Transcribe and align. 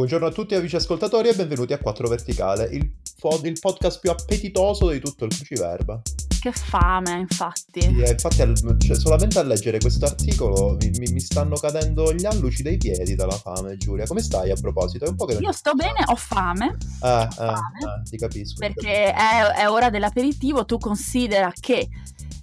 Buongiorno 0.00 0.28
a 0.28 0.32
tutti 0.32 0.54
amici 0.54 0.76
ascoltatori 0.76 1.28
e 1.28 1.34
benvenuti 1.34 1.74
a 1.74 1.78
4 1.78 2.08
Verticale, 2.08 2.64
il, 2.72 2.90
pod- 3.18 3.44
il 3.44 3.58
podcast 3.60 4.00
più 4.00 4.08
appetitoso 4.10 4.88
di 4.88 4.98
tutto 4.98 5.26
il 5.26 5.30
Cruciverba. 5.36 6.00
Che 6.40 6.52
fame, 6.52 7.18
infatti. 7.18 7.82
Sì, 7.82 8.00
eh, 8.00 8.12
infatti, 8.12 8.40
al- 8.40 8.56
cioè, 8.78 8.96
solamente 8.96 9.38
a 9.38 9.42
leggere 9.42 9.78
questo 9.78 10.06
articolo 10.06 10.78
mi, 10.80 10.88
mi- 10.98 11.12
mi 11.12 11.20
stanno 11.20 11.54
cadendo 11.56 12.14
gli 12.14 12.24
alluci 12.24 12.62
dei 12.62 12.78
piedi 12.78 13.14
dalla 13.14 13.34
fame, 13.34 13.76
Giulia. 13.76 14.06
Come 14.06 14.22
stai 14.22 14.50
a 14.50 14.54
proposito? 14.58 15.04
È 15.04 15.08
un 15.08 15.16
po' 15.16 15.26
che 15.26 15.34
Io 15.34 15.52
sto 15.52 15.74
bene, 15.74 16.02
ho 16.06 16.16
fame, 16.16 16.78
Eh, 17.02 17.22
eh, 17.22 17.28
fame. 17.28 17.78
eh, 17.98 18.02
ti 18.08 18.16
capisco. 18.16 18.54
ti 18.58 18.72
perché 18.72 19.12
è, 19.12 19.42
è 19.58 19.68
ora 19.68 19.90
dell'aperitivo. 19.90 20.64
Tu 20.64 20.78
considera 20.78 21.52
che 21.60 21.88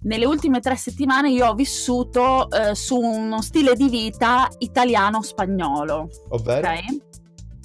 nelle 0.03 0.25
ultime 0.27 0.59
tre 0.59 0.75
settimane 0.75 1.31
io 1.31 1.47
ho 1.47 1.55
vissuto 1.55 2.51
eh, 2.51 2.75
su 2.75 2.99
uno 2.99 3.41
stile 3.41 3.73
di 3.73 3.89
vita 3.89 4.47
italiano-spagnolo. 4.59 6.07
Ovvero? 6.29 6.67
ok? 6.69 7.05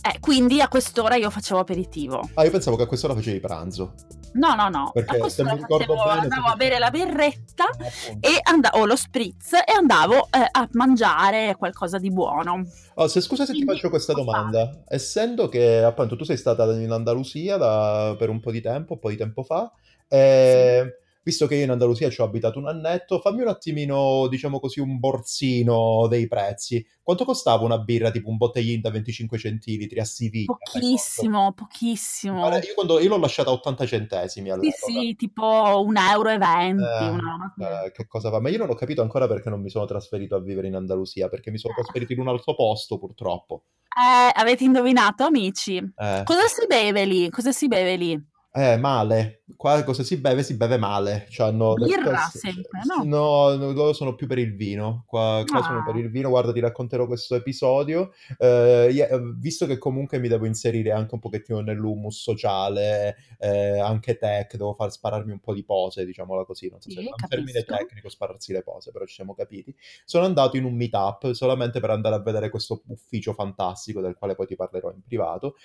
Eh, 0.04 0.18
quindi 0.18 0.60
a 0.60 0.66
quest'ora 0.68 1.14
io 1.14 1.30
facevo 1.30 1.60
aperitivo. 1.60 2.28
Ah, 2.34 2.44
io 2.44 2.50
pensavo 2.50 2.76
che 2.76 2.82
a 2.82 2.86
quest'ora 2.86 3.14
facevi 3.14 3.38
pranzo. 3.38 3.94
No, 4.34 4.54
no, 4.54 4.68
no. 4.68 4.90
Perché 4.92 5.28
se 5.30 5.44
mi 5.44 5.50
ricordo 5.54 5.94
facevo- 5.94 6.04
bene, 6.08 6.20
andavo 6.22 6.46
a 6.48 6.56
bere 6.56 6.78
la 6.78 6.90
birretta 6.90 7.68
Eh, 7.78 7.86
appunto. 7.86 8.28
e 8.28 8.40
and- 8.42 8.68
o 8.72 8.86
lo 8.86 8.96
spritz 8.96 9.52
e 9.52 9.72
andavo 9.76 10.26
eh, 10.30 10.48
a 10.50 10.68
mangiare 10.72 11.54
qualcosa 11.56 11.98
di 11.98 12.10
buono. 12.10 12.64
Oh, 12.94 13.06
se 13.08 13.20
scusa 13.20 13.44
se 13.44 13.52
ti 13.52 13.58
Quindi 13.58 13.74
faccio 13.74 13.90
questa 13.90 14.12
domanda, 14.14 14.82
essendo 14.88 15.48
che 15.48 15.82
appunto 15.84 16.16
tu 16.16 16.24
sei 16.24 16.36
stata 16.38 16.64
in 16.72 16.90
Andalusia 16.90 17.56
da- 17.56 18.16
per 18.18 18.28
un 18.30 18.40
po' 18.40 18.50
di 18.50 18.60
tempo, 18.60 18.94
un 18.94 18.98
po' 18.98 19.10
di 19.10 19.16
tempo 19.16 19.42
fa, 19.44 19.70
e 20.08 20.96
visto 21.22 21.46
che 21.46 21.56
io 21.56 21.64
in 21.64 21.70
Andalusia 21.70 22.10
ci 22.10 22.20
ho 22.20 22.24
abitato 22.24 22.58
un 22.58 22.68
annetto, 22.68 23.20
fammi 23.20 23.42
un 23.42 23.48
attimino, 23.48 24.26
diciamo 24.28 24.58
così, 24.60 24.80
un 24.80 24.98
borsino 24.98 26.06
dei 26.08 26.26
prezzi. 26.28 26.84
Quanto 27.02 27.24
costava 27.24 27.64
una 27.64 27.78
birra 27.78 28.10
tipo 28.10 28.28
un 28.28 28.36
botteglino 28.36 28.80
da 28.80 28.90
25 28.90 29.38
centilitri 29.38 29.98
a 30.00 30.04
Siviglia? 30.04 30.54
Pochissimo, 30.54 31.52
pochissimo. 31.52 32.38
Guarda, 32.38 32.58
Io, 32.58 32.74
quando, 32.74 33.00
io 33.00 33.08
l'ho 33.08 33.18
lasciata 33.18 33.50
a 33.50 33.52
80 33.54 33.86
centesimi 33.86 34.46
Sì, 34.48 34.52
all'epoca. 34.52 34.92
sì, 35.00 35.14
tipo 35.16 35.82
un 35.84 35.96
euro 35.96 36.28
e 36.30 36.38
venti, 36.38 36.82
Eh, 36.82 37.08
una 37.08 37.84
eh, 37.86 37.90
che 37.92 38.06
cosa 38.06 38.30
fa? 38.30 38.40
Ma 38.40 38.48
io 38.48 38.58
non 38.58 38.70
ho 38.70 38.74
capito 38.74 39.02
ancora 39.02 39.26
perché 39.26 39.50
non 39.50 39.60
mi 39.60 39.70
sono 39.70 39.84
trasferito 39.84 40.36
a 40.36 40.40
vivere 40.40 40.66
in 40.68 40.74
Andalusia, 40.74 41.28
perché 41.28 41.50
mi 41.50 41.58
sono 41.58 41.72
Eh. 41.72 41.82
trasferito 41.82 42.12
in 42.12 42.20
un 42.20 42.28
altro 42.28 42.54
posto, 42.54 42.98
purtroppo. 42.98 43.64
Eh, 43.94 44.32
avete 44.40 44.64
indovinato, 44.64 45.24
amici? 45.24 45.76
Eh. 45.76 46.22
Cosa 46.24 46.46
si 46.46 46.66
beve 46.66 47.04
lì? 47.04 47.28
Cosa 47.30 47.52
si 47.52 47.68
beve 47.68 47.96
lì? 47.96 48.30
Eh, 48.54 48.76
male. 48.76 49.44
Qua 49.56 49.82
cosa 49.82 50.02
si 50.02 50.18
beve? 50.18 50.42
Si 50.42 50.56
beve 50.58 50.76
male. 50.76 51.26
Cioè, 51.30 51.50
le 51.52 51.86
Birra 51.86 52.18
stesse- 52.18 52.50
sempre, 52.52 52.80
no? 52.84 53.02
No, 53.04 53.54
no, 53.56 53.72
loro 53.72 53.94
sono 53.94 54.14
più 54.14 54.26
per 54.26 54.36
il 54.38 54.54
vino. 54.54 55.04
Qua, 55.06 55.42
qua 55.46 55.62
sono 55.62 55.78
Ah. 55.78 55.84
per 55.84 55.96
il 55.96 56.10
vino. 56.10 56.28
Guarda, 56.28 56.52
ti 56.52 56.60
racconterò 56.60 57.06
questo 57.06 57.34
episodio. 57.34 58.12
Eh, 58.36 58.94
eh, 58.94 59.20
visto 59.38 59.64
che 59.64 59.78
comunque 59.78 60.18
mi 60.18 60.28
devo 60.28 60.44
inserire 60.44 60.90
anche 60.92 61.14
un 61.14 61.20
pochettino 61.20 61.60
nell'humus 61.60 62.20
sociale, 62.20 63.16
eh, 63.38 63.78
anche 63.78 64.18
tech, 64.18 64.52
devo 64.56 64.74
far 64.74 64.90
spararmi 64.92 65.32
un 65.32 65.40
po' 65.40 65.54
di 65.54 65.64
pose, 65.64 66.04
diciamola 66.04 66.44
così. 66.44 66.68
Non 66.68 66.80
so 66.82 66.90
se 66.90 67.00
Sì, 67.00 67.06
è 67.06 67.08
un 67.08 67.28
termine 67.28 67.62
tecnico 67.64 68.10
spararsi 68.10 68.52
le 68.52 68.62
pose, 68.62 68.90
però 68.90 69.06
ci 69.06 69.14
siamo 69.14 69.34
capiti. 69.34 69.74
Sono 70.04 70.26
andato 70.26 70.58
in 70.58 70.64
un 70.64 70.74
meetup 70.74 71.30
solamente 71.32 71.80
per 71.80 71.88
andare 71.88 72.16
a 72.16 72.20
vedere 72.20 72.50
questo 72.50 72.82
ufficio 72.88 73.32
fantastico 73.32 74.02
del 74.02 74.14
quale 74.14 74.34
poi 74.34 74.46
ti 74.46 74.56
parlerò 74.56 74.90
in 74.92 75.00
privato. 75.02 75.56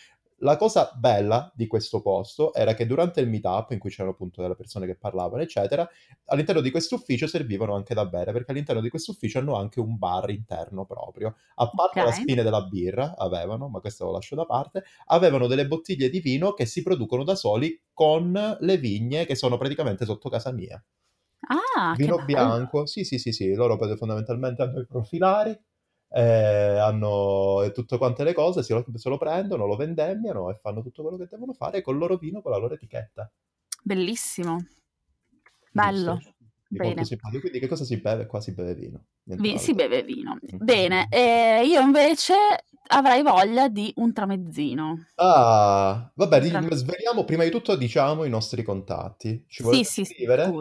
La 0.42 0.56
cosa 0.56 0.92
bella 0.96 1.52
di 1.56 1.66
questo 1.68 2.02
posto 2.02 2.54
era 2.54 2.74
che 2.76 2.86
durante 2.86 3.22
il 3.22 3.28
meetup, 3.30 3.72
in 3.72 3.80
cui 3.80 3.90
c'erano 3.90 4.12
appunto 4.12 4.42
delle 4.42 4.56
persone 4.56 4.86
che 4.86 4.96
parlavano, 4.96 5.42
eccetera, 5.42 5.88
all'interno 6.26 6.62
di 6.62 6.70
questo 6.72 6.96
ufficio 6.96 7.26
servivano 7.28 7.74
anche 7.76 7.94
da 7.96 8.06
bere, 8.06 8.32
perché 8.34 8.52
all'interno 8.52 8.82
di 8.82 8.90
questo 8.90 9.12
ufficio 9.12 9.40
hanno 9.40 9.56
anche 9.56 9.80
un 9.80 9.98
bar 9.98 10.30
interno 10.30 10.86
proprio. 10.86 11.36
A 11.56 11.74
parte 11.74 12.04
la 12.04 12.12
Ok. 12.12 12.12
spine 12.12 12.44
della 12.44 12.62
birra, 12.64 13.16
avevano, 13.18 13.68
ma 13.68 13.80
questo 13.80 14.06
lo 14.06 14.12
lascio 14.12 14.36
da 14.36 14.46
parte, 14.46 14.84
avevano 15.06 15.48
delle 15.48 15.68
bottiglie 15.68 16.10
di 16.10 16.20
vino 16.20 16.54
che 16.54 16.66
si 16.68 16.84
producono 16.84 17.24
da 17.24 17.36
soli 17.36 17.80
con 17.92 18.58
le 18.60 18.78
vigne 18.78 19.26
che 19.26 19.36
sono 19.36 19.58
praticamente 19.58 20.06
sotto 20.06 20.30
casa 20.30 20.52
mia. 20.52 20.84
Ah, 21.50 21.98
Vino 21.98 22.22
bianco, 22.24 22.86
sì, 22.86 23.04
sì, 23.04 23.18
sì, 23.18 23.32
sì, 23.32 23.54
loro 23.54 23.78
fondamentalmente 23.98 24.62
hanno 24.62 24.80
i 24.82 24.86
profilari, 24.86 25.58
eh, 26.10 26.78
hanno 26.80 27.70
tutte 27.74 27.98
quante 27.98 28.24
le 28.24 28.34
cose, 28.34 28.64
se 28.64 28.74
lo, 28.74 28.86
se 28.94 29.10
lo 29.10 29.18
prendono, 29.18 29.66
lo 29.66 29.76
vendemmiano 29.76 30.50
e 30.50 30.56
fanno 30.62 30.82
tutto 30.82 31.02
quello 31.02 31.18
che 31.18 31.28
devono 31.30 31.54
fare 31.54 31.82
col 31.82 31.98
loro 31.98 32.18
vino, 32.18 32.42
con 32.42 32.52
la 32.52 32.58
loro 32.58 32.74
etichetta. 32.76 33.30
Bellissimo. 33.84 34.66
Bello. 35.72 36.20
Bene. 36.70 37.06
Quindi 37.40 37.60
che 37.60 37.68
cosa 37.68 37.86
si 37.86 37.98
beve? 37.98 38.26
Qua 38.26 38.42
si 38.42 38.54
beve 38.54 38.74
vino. 38.74 39.06
Vi- 39.24 39.58
si 39.58 39.74
beve 39.74 40.04
vino. 40.04 40.34
Mm. 40.34 40.58
Bene, 40.58 41.08
eh, 41.10 41.64
io 41.66 41.82
invece 41.82 42.34
avrei 42.88 43.22
voglia 43.22 43.68
di 43.68 43.92
un 43.98 44.14
tramezzino. 44.14 45.06
Ah, 45.16 46.12
vabbè, 46.14 46.48
Tra- 46.48 46.76
sveliamo 46.76 47.24
prima 47.26 47.44
di 47.44 47.50
tutto, 47.50 47.76
diciamo, 47.76 48.24
i 48.24 48.30
nostri 48.30 48.64
contatti. 48.64 49.46
Ci 49.48 49.62
Sì, 49.62 49.64
volete 49.64 49.84
sì, 49.84 50.06
sì, 50.06 50.14
scrivere? 50.14 50.52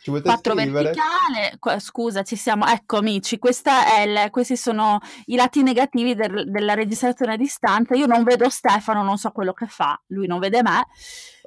Ci 0.00 0.10
volete 0.10 0.28
Quattro 0.28 0.52
scrivere? 0.54 0.84
verticale, 0.84 1.56
qua- 1.58 1.78
scusa, 1.80 2.22
ci 2.22 2.36
siamo. 2.36 2.66
Ecco, 2.66 2.98
amici, 2.98 3.38
questa 3.38 3.86
è 3.96 4.00
il- 4.02 4.30
questi 4.30 4.56
sono 4.56 5.00
i 5.26 5.34
lati 5.36 5.62
negativi 5.62 6.14
del- 6.14 6.48
della 6.50 6.74
registrazione 6.74 7.32
a 7.32 7.36
distanza. 7.36 7.96
Io 7.96 8.06
non 8.06 8.22
vedo 8.22 8.48
Stefano, 8.48 9.02
non 9.02 9.18
so 9.18 9.30
quello 9.30 9.52
che 9.52 9.66
fa, 9.66 10.00
lui 10.08 10.26
non 10.28 10.38
vede 10.38 10.62
me. 10.62 10.86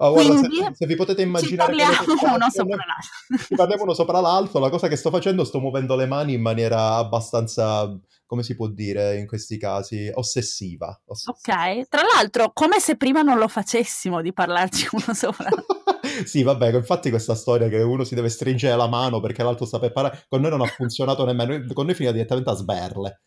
Oh, 0.02 0.12
guarda, 0.14 0.34
se, 0.34 0.40
Quindi 0.48 0.76
se 0.76 0.86
vi 0.86 0.96
potete 0.96 1.22
ci 1.22 1.28
immaginare 1.28 1.74
che 1.76 1.84
parliamo 1.84 2.12
uno 2.34 2.38
faccio, 2.40 2.50
sopra 2.52 2.76
noi- 2.76 2.86
l'altro. 2.86 3.46
ci 3.48 3.56
parliamo 3.56 3.84
uno 3.84 3.94
sopra 3.94 4.20
l'altro, 4.20 4.60
la 4.60 4.70
cosa 4.70 4.88
che 4.88 4.96
sto 4.96 5.10
facendo 5.10 5.44
sto 5.46 5.60
muovendo 5.60 5.96
le 5.96 6.06
mani 6.06 6.34
in 6.34 6.42
maniera 6.42 6.96
abbastanza, 6.96 7.98
come 8.26 8.44
si 8.44 8.56
può 8.56 8.68
dire 8.68 9.18
in 9.18 9.26
questi 9.28 9.58
casi, 9.58 10.10
ossessiva. 10.14 11.00
ossessiva. 11.06 11.38
Ok, 11.78 11.88
tra 11.90 12.02
l'altro, 12.16 12.52
come 12.54 12.80
se 12.80 12.96
prima 12.98 13.22
non 13.22 13.38
lo 13.38 13.48
facessimo 13.48 14.22
di 14.22 14.34
parlarci 14.34 14.88
uno 14.92 15.14
sopra 15.14 15.48
l'altro. 15.50 15.79
Sì, 16.26 16.44
vabbè, 16.44 16.74
infatti 16.74 17.10
questa 17.10 17.36
storia 17.36 17.68
che 17.68 17.82
uno 17.82 18.04
si 18.04 18.16
deve 18.16 18.30
stringere 18.30 18.76
la 18.76 18.88
mano 18.88 19.20
perché 19.20 19.44
l'altro 19.44 19.66
sta 19.66 19.80
per 19.80 19.92
parlare, 19.92 20.26
con 20.28 20.42
noi 20.42 20.52
non 20.52 20.62
ha 20.62 20.66
funzionato 20.68 21.26
nemmeno, 21.26 21.64
con 21.74 21.86
noi 21.86 21.96
finiva 21.96 22.14
direttamente 22.14 22.50
a 22.50 22.56
sberle. 22.56 23.22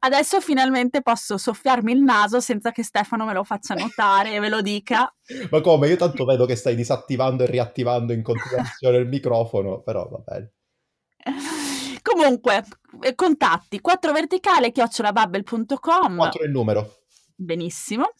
Adesso 0.00 0.40
finalmente 0.40 1.02
posso 1.02 1.38
soffiarmi 1.38 1.92
il 1.92 2.02
naso 2.02 2.40
senza 2.40 2.70
che 2.70 2.82
Stefano 2.82 3.24
me 3.24 3.32
lo 3.32 3.44
faccia 3.44 3.74
notare 3.74 4.34
e 4.34 4.40
ve 4.40 4.48
lo 4.48 4.60
dica. 4.60 5.12
Ma 5.50 5.60
come? 5.60 5.88
Io 5.88 5.96
tanto 5.96 6.24
vedo 6.24 6.46
che 6.46 6.56
stai 6.56 6.74
disattivando 6.74 7.44
e 7.44 7.46
riattivando 7.46 8.12
in 8.12 8.22
continuazione 8.22 8.98
il 8.98 9.08
microfono, 9.08 9.82
però 9.82 10.08
va 10.08 10.18
bene. 10.18 10.52
Comunque, 12.02 12.64
eh, 13.00 13.14
contatti 13.14 13.80
4 13.80 14.12
verticale 14.12 14.72
chiocciolabubble.com. 14.72 16.16
4 16.16 16.44
il 16.44 16.50
numero. 16.50 16.96
Benissimo. 17.34 18.12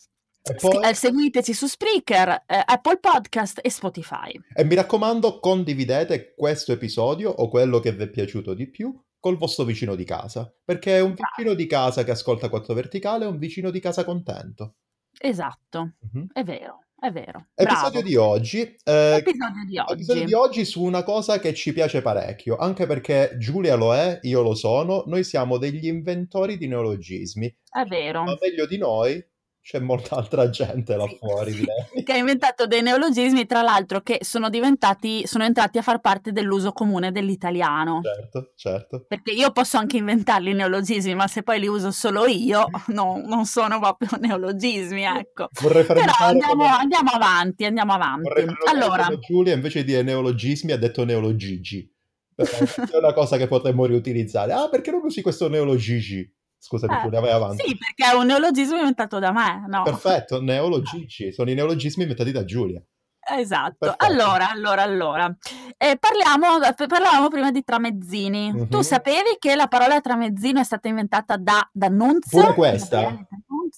Poi, 0.60 0.84
eh, 0.88 0.94
seguiteci 0.94 1.52
su 1.52 1.66
Spreaker, 1.66 2.28
eh, 2.46 2.62
Apple 2.64 2.98
Podcast 2.98 3.60
e 3.62 3.70
Spotify. 3.70 4.32
e 4.54 4.64
mi 4.64 4.74
raccomando, 4.74 5.38
condividete 5.40 6.34
questo 6.36 6.72
episodio 6.72 7.30
o 7.30 7.48
quello 7.48 7.80
che 7.80 7.92
vi 7.92 8.04
è 8.04 8.08
piaciuto 8.08 8.54
di 8.54 8.68
più 8.68 8.94
col 9.20 9.36
vostro 9.36 9.64
vicino 9.64 9.94
di 9.94 10.04
casa, 10.04 10.52
perché 10.64 10.96
è 10.98 11.00
un 11.00 11.14
vicino 11.14 11.54
di 11.54 11.66
casa 11.66 12.04
che 12.04 12.12
ascolta 12.12 12.48
4 12.48 12.72
verticale 12.74 13.24
è 13.24 13.28
un 13.28 13.38
vicino 13.38 13.70
di 13.70 13.80
casa 13.80 14.04
contento. 14.04 14.76
Esatto, 15.20 15.94
Mhm. 16.12 16.26
è 16.32 16.44
vero, 16.44 16.84
è 16.98 17.10
vero. 17.10 17.48
Episodio 17.54 18.02
di 18.02 18.14
oggi. 18.14 18.60
eh, 18.84 19.16
Episodio 19.16 19.64
di 19.66 19.76
Episodio 19.76 20.14
oggi. 20.22 20.24
di 20.24 20.34
oggi 20.34 20.64
su 20.64 20.82
una 20.84 21.02
cosa 21.02 21.40
che 21.40 21.52
ci 21.54 21.72
piace 21.72 22.00
parecchio, 22.02 22.56
anche 22.56 22.86
perché 22.86 23.34
Giulia 23.38 23.74
lo 23.74 23.92
è, 23.94 24.20
io 24.22 24.42
lo 24.42 24.54
sono, 24.54 25.02
noi 25.06 25.24
siamo 25.24 25.58
degli 25.58 25.86
inventori 25.86 26.56
di 26.56 26.68
neologismi, 26.68 27.46
È 27.70 27.82
vero. 27.84 28.22
ma 28.22 28.36
meglio 28.40 28.66
di 28.66 28.78
noi 28.78 29.24
c'è 29.68 29.80
molta 29.80 30.16
altra 30.16 30.48
gente 30.48 30.96
là 30.96 31.04
fuori, 31.04 31.52
direi. 31.52 31.66
che 32.02 32.12
ha 32.12 32.16
inventato 32.16 32.66
dei 32.66 32.80
neologismi, 32.80 33.44
tra 33.44 33.60
l'altro, 33.60 34.00
che 34.00 34.20
sono 34.22 34.48
diventati, 34.48 35.26
sono 35.26 35.44
entrati 35.44 35.76
a 35.76 35.82
far 35.82 36.00
parte 36.00 36.32
dell'uso 36.32 36.72
comune 36.72 37.12
dell'italiano. 37.12 38.00
Certo, 38.02 38.52
certo. 38.56 39.04
Perché 39.06 39.32
io 39.32 39.52
posso 39.52 39.76
anche 39.76 39.98
inventarli 39.98 40.52
i 40.52 40.54
neologismi, 40.54 41.14
ma 41.14 41.26
se 41.26 41.42
poi 41.42 41.60
li 41.60 41.66
uso 41.66 41.90
solo 41.90 42.24
io, 42.26 42.64
no- 42.96 43.20
non 43.22 43.44
sono 43.44 43.78
proprio 43.78 44.08
neologismi, 44.18 45.02
ecco. 45.02 45.48
Vorrei 45.60 45.84
fare 45.84 46.00
Però 46.00 46.12
notare 46.12 46.30
andiamo, 46.30 46.62
come- 46.62 46.68
andiamo 46.68 47.10
avanti, 47.10 47.64
andiamo 47.66 47.92
avanti. 47.92 48.22
notare 48.22 48.70
Allora, 48.70 49.18
Giulia 49.18 49.52
invece 49.52 49.80
di 49.80 49.92
dire 49.92 50.02
neologismi 50.02 50.72
ha 50.72 50.78
detto 50.78 51.04
neologigi. 51.04 51.94
È 52.34 52.96
una 52.96 53.12
cosa 53.12 53.36
che 53.36 53.46
potremmo 53.46 53.84
riutilizzare. 53.84 54.52
Ah, 54.52 54.70
perché 54.70 54.90
non 54.90 55.02
usi 55.04 55.20
questo 55.20 55.46
neologigi? 55.50 56.36
Scusami, 56.58 56.96
eh, 56.96 57.00
Giulia, 57.02 57.20
vai 57.20 57.30
avanti. 57.30 57.64
sì, 57.66 57.76
perché 57.76 58.12
è 58.12 58.16
un 58.16 58.26
neologismo 58.26 58.76
inventato 58.76 59.18
da 59.18 59.32
me, 59.32 59.64
no? 59.68 59.82
Perfetto, 59.84 60.40
neologigi, 60.40 61.32
sono 61.32 61.50
i 61.50 61.54
neologismi 61.54 62.02
inventati 62.02 62.32
da 62.32 62.44
Giulia. 62.44 62.82
Esatto. 63.30 63.76
Perfetto. 63.78 64.04
Allora, 64.06 64.50
allora, 64.50 64.82
allora. 64.82 65.36
Eh, 65.76 65.98
parliamo, 65.98 66.58
parlavamo 66.86 67.28
prima 67.28 67.50
di 67.50 67.62
tramezzini. 67.62 68.52
Mhm. 68.52 68.68
Tu 68.68 68.80
sapevi 68.80 69.36
che 69.38 69.54
la 69.54 69.66
parola 69.66 70.00
tramezzino 70.00 70.60
è 70.60 70.64
stata 70.64 70.88
inventata 70.88 71.36
da 71.36 71.68
D'Annunzio? 71.70 72.40
Pure 72.40 72.54
questa? 72.54 73.14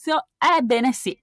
D'Annunzio? 0.01 0.27
Ebbene 0.59 0.93
sì. 0.93 1.17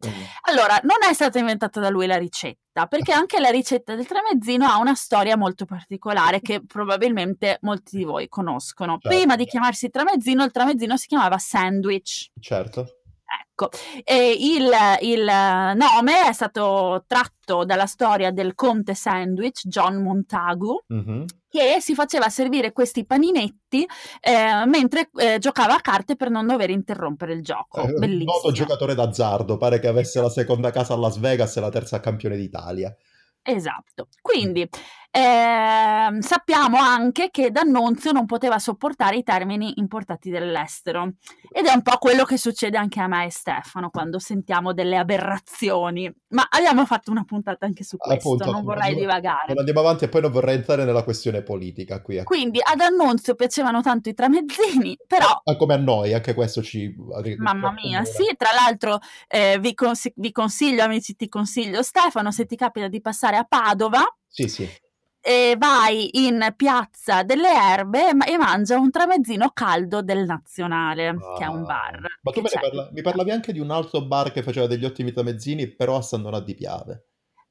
Allora, 0.44 0.80
non 0.84 0.98
è 1.10 1.14
stata 1.14 1.40
inventata 1.40 1.80
da 1.80 1.90
lui 1.90 2.06
la 2.06 2.18
ricetta, 2.18 2.86
perché 2.86 3.12
anche 3.14 3.40
la 3.40 3.50
ricetta 3.50 3.96
del 3.96 4.06
tramezzino 4.06 4.66
ha 4.66 4.78
una 4.78 4.94
storia 4.94 5.36
molto 5.36 5.66
particolare 5.66 6.40
che 6.42 6.64
probabilmente 6.66 7.58
molti 7.62 7.98
di 7.98 8.04
voi 8.04 8.30
conoscono. 8.30 8.94
Certo. 9.00 9.10
Prima 9.10 9.36
di 9.36 9.46
chiamarsi 9.46 9.90
tramezzino, 9.90 10.44
il 10.44 10.52
tramezzino 10.52 10.96
si 10.96 11.08
chiamava 11.08 11.38
sandwich. 11.38 12.30
Certo. 12.40 12.92
Ecco, 13.50 13.70
e 14.06 14.38
il, 14.40 14.72
il 15.02 15.24
nome 15.26 16.28
è 16.28 16.32
stato 16.32 17.04
tratto 17.08 17.66
dalla 17.66 17.88
storia 17.88 18.32
del 18.32 18.54
conte 18.56 18.94
sandwich 18.94 19.68
John 19.68 20.02
Montagu, 20.02 20.84
Mhm. 20.88 21.26
Che 21.50 21.78
si 21.80 21.94
faceva 21.94 22.30
servire 22.30 22.72
questi 22.72 23.06
paninetti 23.06 23.86
eh, 24.22 24.66
mentre 24.66 25.10
eh, 25.16 25.38
giocava 25.40 25.76
a 25.76 25.82
carte 25.82 26.16
per 26.16 26.30
non 26.30 26.46
dover 26.46 26.70
interrompere 26.70 27.34
il 27.34 27.44
gioco. 27.44 27.82
Eh, 27.82 27.88
noto 27.88 28.00
Bellissimo. 28.00 28.52
giocatore 28.52 28.96
d'azzardo, 28.96 29.58
pare 29.58 29.80
che 29.80 29.88
avesse 29.88 30.22
la 30.22 30.30
seconda 30.30 30.72
casa 30.72 30.94
a 30.94 30.98
Las 30.98 31.18
Vegas 31.18 31.56
e 31.58 31.62
la 31.62 31.70
terza 31.70 32.00
campione 32.00 32.36
d'Italia. 32.36 32.96
Esatto. 33.42 34.10
Quindi 34.22 34.68
ehm, 35.12 36.20
sappiamo 36.20 36.78
anche 36.78 37.30
che 37.32 37.52
D'Annunzio 37.52 38.12
non 38.12 38.26
poteva 38.26 38.60
sopportare 38.60 39.18
i 39.18 39.24
termini 39.24 39.74
importati 39.78 40.30
dall'estero 40.30 41.14
ed 41.52 41.66
è 41.66 41.74
un 41.74 41.82
po' 41.82 41.98
quello 41.98 42.24
che 42.24 42.38
succede 42.38 42.78
anche 42.78 43.00
a 43.00 43.08
me 43.08 43.26
e 43.26 43.32
Stefano 43.32 43.90
quando 43.90 44.20
sentiamo 44.20 44.74
delle 44.74 44.98
aberrazioni. 44.98 46.12
Ma 46.30 46.46
abbiamo 46.50 46.86
fatto 46.86 47.12
una 47.12 47.24
puntata 47.24 47.66
anche 47.66 47.84
su 47.84 47.98
questo, 47.98 48.30
Appunto, 48.34 48.52
non 48.52 48.64
vorrei 48.64 48.92
non- 48.92 49.00
divagare. 49.00 49.48
Non 49.50 49.58
andiamo 49.60 49.80
avanti 49.80 50.04
e 50.06 50.10
poi 50.10 50.22
non 50.22 50.32
vorrei 50.32 50.56
entrare 50.56 50.84
nella 50.86 51.04
questione 51.04 51.42
politica 51.42 52.02
qui. 52.02 52.18
ecco. 52.18 52.34
Quindi 52.34 52.60
ad 52.64 52.80
Annunzio 52.80 53.36
piacevano 53.36 53.82
tanto 53.82 54.10
i 54.10 54.14
tramezzini, 54.14 54.98
però 55.08 55.42
Ah, 55.44 55.56
come 55.56 55.74
a 55.74 55.78
noi, 55.78 56.14
anche 56.14 56.34
questo 56.34 56.62
ci... 56.62 56.94
Mamma 57.38 57.72
mia, 57.72 58.04
sì, 58.04 58.34
tra 58.38 58.50
l'altro 58.54 59.00
eh, 59.28 59.58
vi, 59.60 59.74
cons- 59.74 60.12
vi 60.16 60.32
consiglio, 60.32 60.84
amici, 60.84 61.16
ti 61.16 61.28
consiglio 61.30 61.82
Stefano, 61.84 62.32
se 62.32 62.46
ti 62.46 62.56
capita 62.56 62.88
di 62.88 63.02
passare 63.02 63.38
a 63.38 63.44
Padova, 63.44 64.04
Sì, 64.28 64.48
sì. 64.48 64.68
E 65.28 65.58
vai 65.60 66.26
in 66.26 66.54
Piazza 66.56 67.24
delle 67.24 67.50
Erbe 67.52 68.12
e, 68.12 68.14
ma- 68.14 68.26
mangia 68.40 68.78
un 68.78 68.90
tramezzino 68.90 69.52
caldo 69.54 70.02
del 70.02 70.24
Nazionale, 70.24 71.18
che 71.38 71.44
è 71.44 71.48
un 71.48 71.64
bar. 71.64 72.00
Ma 72.22 72.32
tu 72.32 72.42
parla- 72.42 72.90
mi 72.94 73.02
parlavi 73.02 73.32
anche 73.32 73.52
di 73.52 73.60
un 73.60 73.70
altro 73.70 74.06
bar 74.06 74.32
che 74.32 74.42
faceva 74.42 74.68
degli 74.68 74.86
ottimi 74.86 75.12
tramezzini, 75.12 75.68
però 75.68 75.98
a 75.98 76.02
San 76.02 76.22
Donato 76.22 76.46
di 76.46 76.56
Piave. 76.56 77.08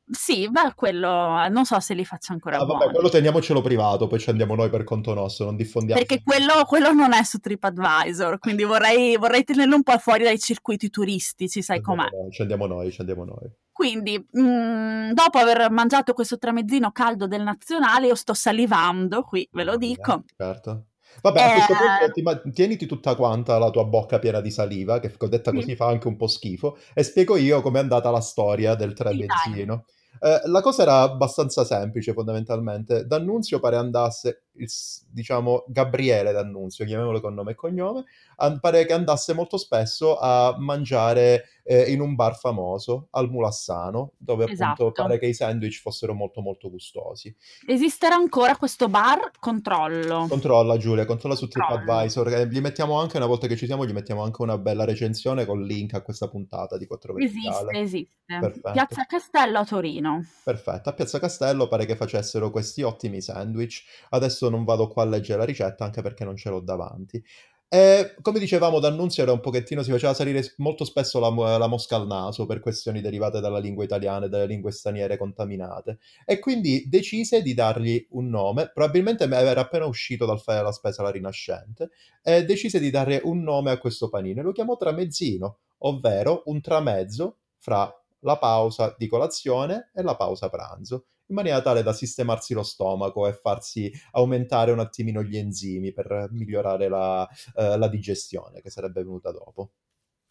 Sì, 0.09 0.49
beh, 0.49 0.73
quello 0.75 1.47
non 1.49 1.67
so 1.67 1.79
se 1.81 1.93
li 1.93 2.07
faccio 2.07 2.33
ancora 2.33 2.57
Ah, 2.57 2.65
vabbè, 2.65 2.93
quello 2.93 3.11
teniamocelo 3.11 3.61
privato, 3.61 4.07
poi 4.07 4.21
ci 4.21 4.31
andiamo 4.31 4.55
noi 4.55 4.71
per 4.71 4.83
conto 4.83 5.13
nostro, 5.13 5.45
non 5.45 5.57
diffondiamo. 5.57 6.01
Perché 6.01 6.23
quello, 6.25 6.65
quello 6.65 6.93
non 6.93 7.13
è 7.13 7.23
su 7.25 7.41
TripAdvisor, 7.41 8.39
quindi 8.39 8.65
vorrei, 8.65 9.19
vorrei 9.19 9.45
tenerlo 9.45 9.75
un 9.75 9.83
po' 9.83 9.99
fuori 9.99 10.25
dai 10.25 10.39
circuiti 10.39 10.89
turistici, 10.89 11.61
sai 11.61 11.83
com'è. 11.83 12.09
noi, 12.11 12.31
Ci 12.31 12.41
andiamo 12.41 12.67
noi, 12.67 12.91
ci 12.91 13.01
andiamo 13.01 13.25
noi. 13.25 13.51
Quindi, 13.77 14.17
mh, 14.19 15.13
dopo 15.13 15.37
aver 15.39 15.71
mangiato 15.71 16.15
questo 16.15 16.39
tramezzino 16.39 16.93
caldo 16.93 17.27
del 17.27 17.43
nazionale, 17.43 18.07
io 18.07 18.15
sto 18.15 18.33
salivando 18.33 19.23
qui, 19.23 19.47
ve 19.53 19.65
lo 19.65 19.77
dico. 19.77 20.25
Certo. 20.37 20.89
Vabbè, 21.23 21.41
a 21.43 21.51
questo 21.51 21.75
Eh, 21.75 21.77
punto 21.77 22.11
ti 22.11 22.21
ma- 22.23 22.39
tieniti 22.53 22.85
tutta 22.87 23.15
quanta 23.17 23.59
la 23.59 23.71
tua 23.71 23.85
bocca 23.85 24.19
piena 24.19 24.41
di 24.41 24.51
saliva, 24.51 24.99
che 25.01 25.15
detta 25.29 25.53
sì, 25.53 25.55
così 25.55 25.75
fa 25.75 25.87
anche 25.87 26.09
un 26.09 26.17
po' 26.17 26.27
schifo, 26.27 26.77
e 26.95 27.03
spiego 27.03 27.37
io 27.37 27.63
com'è 27.63 27.79
andata 27.79 28.11
la 28.11 28.21
storia 28.21 28.75
del 28.75 28.93
sì, 29.09 29.25
tramezzino. 29.25 29.85
Eh, 30.21 30.41
la 30.49 30.61
cosa 30.61 30.83
era 30.83 31.01
abbastanza 31.03 31.65
semplice, 31.65 32.13
fondamentalmente. 32.13 33.07
D'Annunzio 33.07 33.61
pare 33.61 33.77
andasse, 33.77 34.46
il 34.59 34.71
diciamo, 35.11 35.65
Gabriele 35.69 36.33
D'Annunzio, 36.33 36.85
chiamiamolo 36.85 37.21
con 37.21 37.35
nome 37.35 37.53
e 37.53 37.55
cognome, 37.55 38.05
an- 38.37 38.61
pare 38.61 38.85
che 38.87 38.93
andasse 38.93 39.33
molto 39.35 39.57
spesso 39.57 40.19
a 40.19 40.55
mangiare 40.59 41.45
eh, 41.69 41.91
in 41.91 42.01
un 42.01 42.15
bar 42.15 42.37
famoso, 42.39 43.09
al 43.11 43.29
Mulassano, 43.29 44.13
dove 44.19 44.45
appunto 44.45 44.93
pare 44.93 45.15
Esatto. 45.15 45.19
che 45.19 45.27
i 45.27 45.35
sandwich 45.35 45.81
fossero 45.81 46.15
molto 46.15 46.41
molto 46.41 46.71
gustosi. 46.71 47.35
Esisterà 47.67 48.15
ancora 48.15 48.57
questo 48.57 48.89
bar? 48.89 49.31
Controllo. 49.41 50.27
Controlla 50.29 50.77
Giulia, 50.77 51.05
controlla 51.05 51.35
su. 51.35 51.49
TripAdvisor. 51.49 52.29
eh, 52.29 52.49
Gli 52.49 52.61
mettiamo 52.61 53.01
anche, 53.01 53.17
una 53.17 53.27
volta 53.27 53.47
che 53.47 53.57
ci 53.57 53.67
siamo, 53.67 53.85
gli 53.87 53.93
mettiamo 53.93 54.23
anche 54.23 54.43
una 54.43 54.59
bella 54.59 54.85
recensione 54.85 55.45
con 55.45 55.63
link 55.63 55.95
a 55.95 56.03
questa 56.03 56.29
puntata 56.29 56.77
di 56.77 56.87
4 56.87 57.17
Esiste, 57.19 57.49
Verticale. 57.49 57.79
esiste. 57.81 58.15
Perfetto. 58.27 58.71
Piazza 58.73 59.05
Castello 59.05 59.59
a 59.59 59.65
Torino. 59.65 60.25
Perfetto, 60.45 60.89
a 60.89 60.93
Piazza 60.93 61.19
Castello 61.19 61.69
pare 61.69 61.87
che 61.87 61.97
facessero 61.97 62.51
questi 62.51 62.83
ottimi 62.83 63.21
sandwich. 63.21 63.85
Adesso 64.11 64.46
non 64.49 64.65
vado 64.65 64.89
qua 64.89 65.03
a 65.03 65.07
leggere 65.07 65.39
la 65.39 65.45
ricetta 65.45 65.85
anche 65.85 66.03
perché 66.03 66.25
non 66.25 66.37
ce 66.37 66.51
l'ho 66.51 66.61
davanti. 66.61 67.23
E 67.69 68.15
come 68.23 68.39
dicevamo, 68.39 68.79
D'Annunzio 68.79 69.25
era 69.25 69.33
un 69.33 69.41
pochettino, 69.41 69.83
si 69.83 69.91
faceva 69.91 70.15
salire 70.15 70.55
molto 70.59 70.85
spesso 70.85 71.19
la, 71.19 71.59
la 71.59 71.67
mosca 71.67 71.97
al 71.97 72.07
naso 72.07 72.47
per 72.47 72.61
questioni 72.61 73.01
derivate 73.01 73.41
dalla 73.41 73.59
lingua 73.59 73.83
italiana 73.83 74.27
e 74.27 74.29
dalle 74.29 74.47
lingue 74.47 74.71
straniere 74.71 75.17
contaminate. 75.17 75.99
E 76.25 76.39
quindi 76.39 76.89
decise 76.89 77.43
di 77.43 77.55
dargli 77.55 78.07
un 78.11 78.29
nome, 78.29 78.71
probabilmente 78.73 79.25
era 79.25 79.63
appena 79.63 79.87
uscito 79.87 80.27
dal 80.27 80.41
fare 80.41 80.63
la 80.63 80.71
spesa 80.71 81.03
la 81.03 81.11
Rinascente, 81.11 81.91
e 82.23 82.45
decise 82.45 82.79
di 82.79 82.91
dare 82.91 83.21
un 83.25 83.43
nome 83.43 83.73
a 83.73 83.79
questo 83.79 84.09
panino 84.09 84.41
e 84.41 84.45
lo 84.45 84.53
chiamò 84.53 84.77
tramezzino, 84.77 85.59
ovvero 85.79 86.43
un 86.47 86.61
tramezzo 86.61 87.39
fra 87.59 87.93
la 88.21 88.39
pausa 88.39 88.95
di 88.97 89.09
colazione 89.09 89.91
e 89.93 90.03
la 90.03 90.15
pausa 90.15 90.49
pranzo, 90.49 91.07
in 91.29 91.35
maniera 91.35 91.61
tale 91.61 91.83
da 91.83 91.93
sistemarsi 91.93 92.55
lo 92.55 92.63
stomaco 92.63 93.27
e 93.27 93.33
farsi 93.33 93.91
aumentare 94.13 94.71
un 94.73 94.79
attimino 94.79 95.23
gli 95.23 95.37
enzimi 95.37 95.93
per 95.93 96.29
migliorare 96.31 96.89
la, 96.89 97.29
eh, 97.57 97.77
la 97.77 97.89
digestione 97.89 98.61
che 98.61 98.71
sarebbe 98.71 99.03
venuta 99.03 99.31
dopo. 99.33 99.71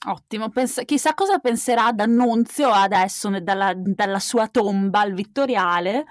Ottimo, 0.08 0.50
pens- 0.50 0.84
chissà 0.86 1.14
cosa 1.16 1.40
penserà 1.40 1.92
D'Annunzio 1.92 2.70
adesso 2.70 3.30
dalla, 3.42 3.74
dalla 3.76 4.20
sua 4.20 4.48
tomba 4.48 5.00
al 5.00 5.14
Vittoriale. 5.14 6.06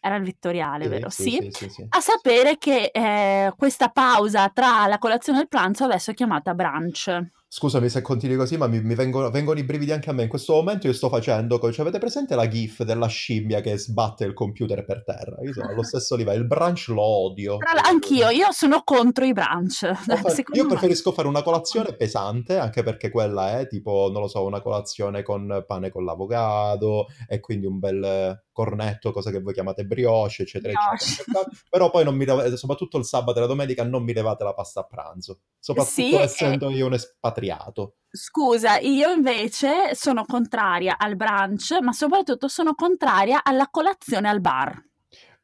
Era 0.00 0.16
il 0.16 0.22
Vittoriale, 0.22 0.84
Sì, 0.84 0.90
vero? 0.90 1.08
sì, 1.08 1.48
sì, 1.50 1.68
sì. 1.68 1.86
A 1.88 2.00
sapere 2.00 2.58
che 2.58 2.90
eh, 2.92 3.52
questa 3.56 3.88
pausa 3.88 4.48
tra 4.50 4.86
la 4.86 4.98
colazione 4.98 5.38
e 5.38 5.42
il 5.42 5.48
pranzo 5.48 5.84
adesso 5.84 6.10
è 6.10 6.14
chiamata 6.14 6.54
brunch. 6.54 7.30
Scusami 7.50 7.88
se 7.88 8.02
continui 8.02 8.36
così, 8.36 8.58
ma 8.58 8.66
mi, 8.66 8.82
mi 8.82 8.94
vengono, 8.94 9.30
vengono 9.30 9.58
i 9.58 9.64
brividi 9.64 9.90
anche 9.90 10.10
a 10.10 10.12
me. 10.12 10.24
In 10.24 10.28
questo 10.28 10.52
momento 10.52 10.86
io 10.86 10.92
sto 10.92 11.08
facendo, 11.08 11.58
cioè, 11.72 11.80
avete 11.80 11.98
presente 11.98 12.34
la 12.34 12.46
gif 12.46 12.82
della 12.82 13.06
scimmia 13.06 13.62
che 13.62 13.78
sbatte 13.78 14.24
il 14.24 14.34
computer 14.34 14.84
per 14.84 15.02
terra? 15.02 15.40
Io 15.42 15.54
sono 15.54 15.70
allo 15.70 15.82
stesso 15.82 16.14
livello, 16.14 16.42
il 16.42 16.46
brunch 16.46 16.88
lo 16.88 17.00
odio. 17.02 17.56
L- 17.56 17.86
anch'io, 17.86 18.28
io 18.28 18.52
sono 18.52 18.82
contro 18.84 19.24
i 19.24 19.32
brunch. 19.32 19.82
O 20.12 20.16
fa- 20.16 20.28
Secondo 20.28 20.60
Io 20.60 20.64
me- 20.64 20.68
preferisco 20.74 21.10
fare 21.12 21.26
una 21.26 21.42
colazione 21.42 21.94
pesante, 21.94 22.58
anche 22.58 22.82
perché 22.82 23.08
quella 23.10 23.58
è 23.60 23.66
tipo, 23.66 24.10
non 24.12 24.20
lo 24.20 24.28
so, 24.28 24.44
una 24.44 24.60
colazione 24.60 25.22
con 25.22 25.64
pane 25.66 25.90
con 25.90 26.04
l'avocado 26.04 27.06
e 27.26 27.40
quindi 27.40 27.64
un 27.64 27.78
bel 27.78 28.02
eh, 28.04 28.42
cornetto, 28.52 29.10
cosa 29.10 29.30
che 29.30 29.40
voi 29.40 29.54
chiamate 29.54 29.84
brioche, 29.84 30.42
eccetera, 30.42 30.72
Brioche. 30.74 31.04
eccetera. 31.04 31.44
Però 31.70 31.90
poi 31.90 32.04
non 32.04 32.14
mi 32.14 32.26
leva- 32.26 32.54
soprattutto 32.56 32.98
il 32.98 33.04
sabato 33.06 33.38
e 33.38 33.40
la 33.40 33.46
domenica 33.46 33.84
non 33.84 34.02
mi 34.02 34.12
levate 34.12 34.44
la 34.44 34.52
pasta 34.52 34.80
a 34.80 34.84
pranzo, 34.84 35.38
soprattutto 35.58 35.94
Sì, 35.94 36.12
e- 36.12 36.20
essendo 36.20 36.68
io 36.70 36.86
un 36.86 36.94
espatriato. 37.38 37.94
Scusa, 38.10 38.78
io 38.78 39.10
invece 39.12 39.94
sono 39.94 40.24
contraria 40.24 40.96
al 40.98 41.16
brunch, 41.16 41.78
ma 41.80 41.92
soprattutto 41.92 42.48
sono 42.48 42.74
contraria 42.74 43.42
alla 43.44 43.68
colazione 43.70 44.28
al 44.28 44.40
bar. 44.40 44.82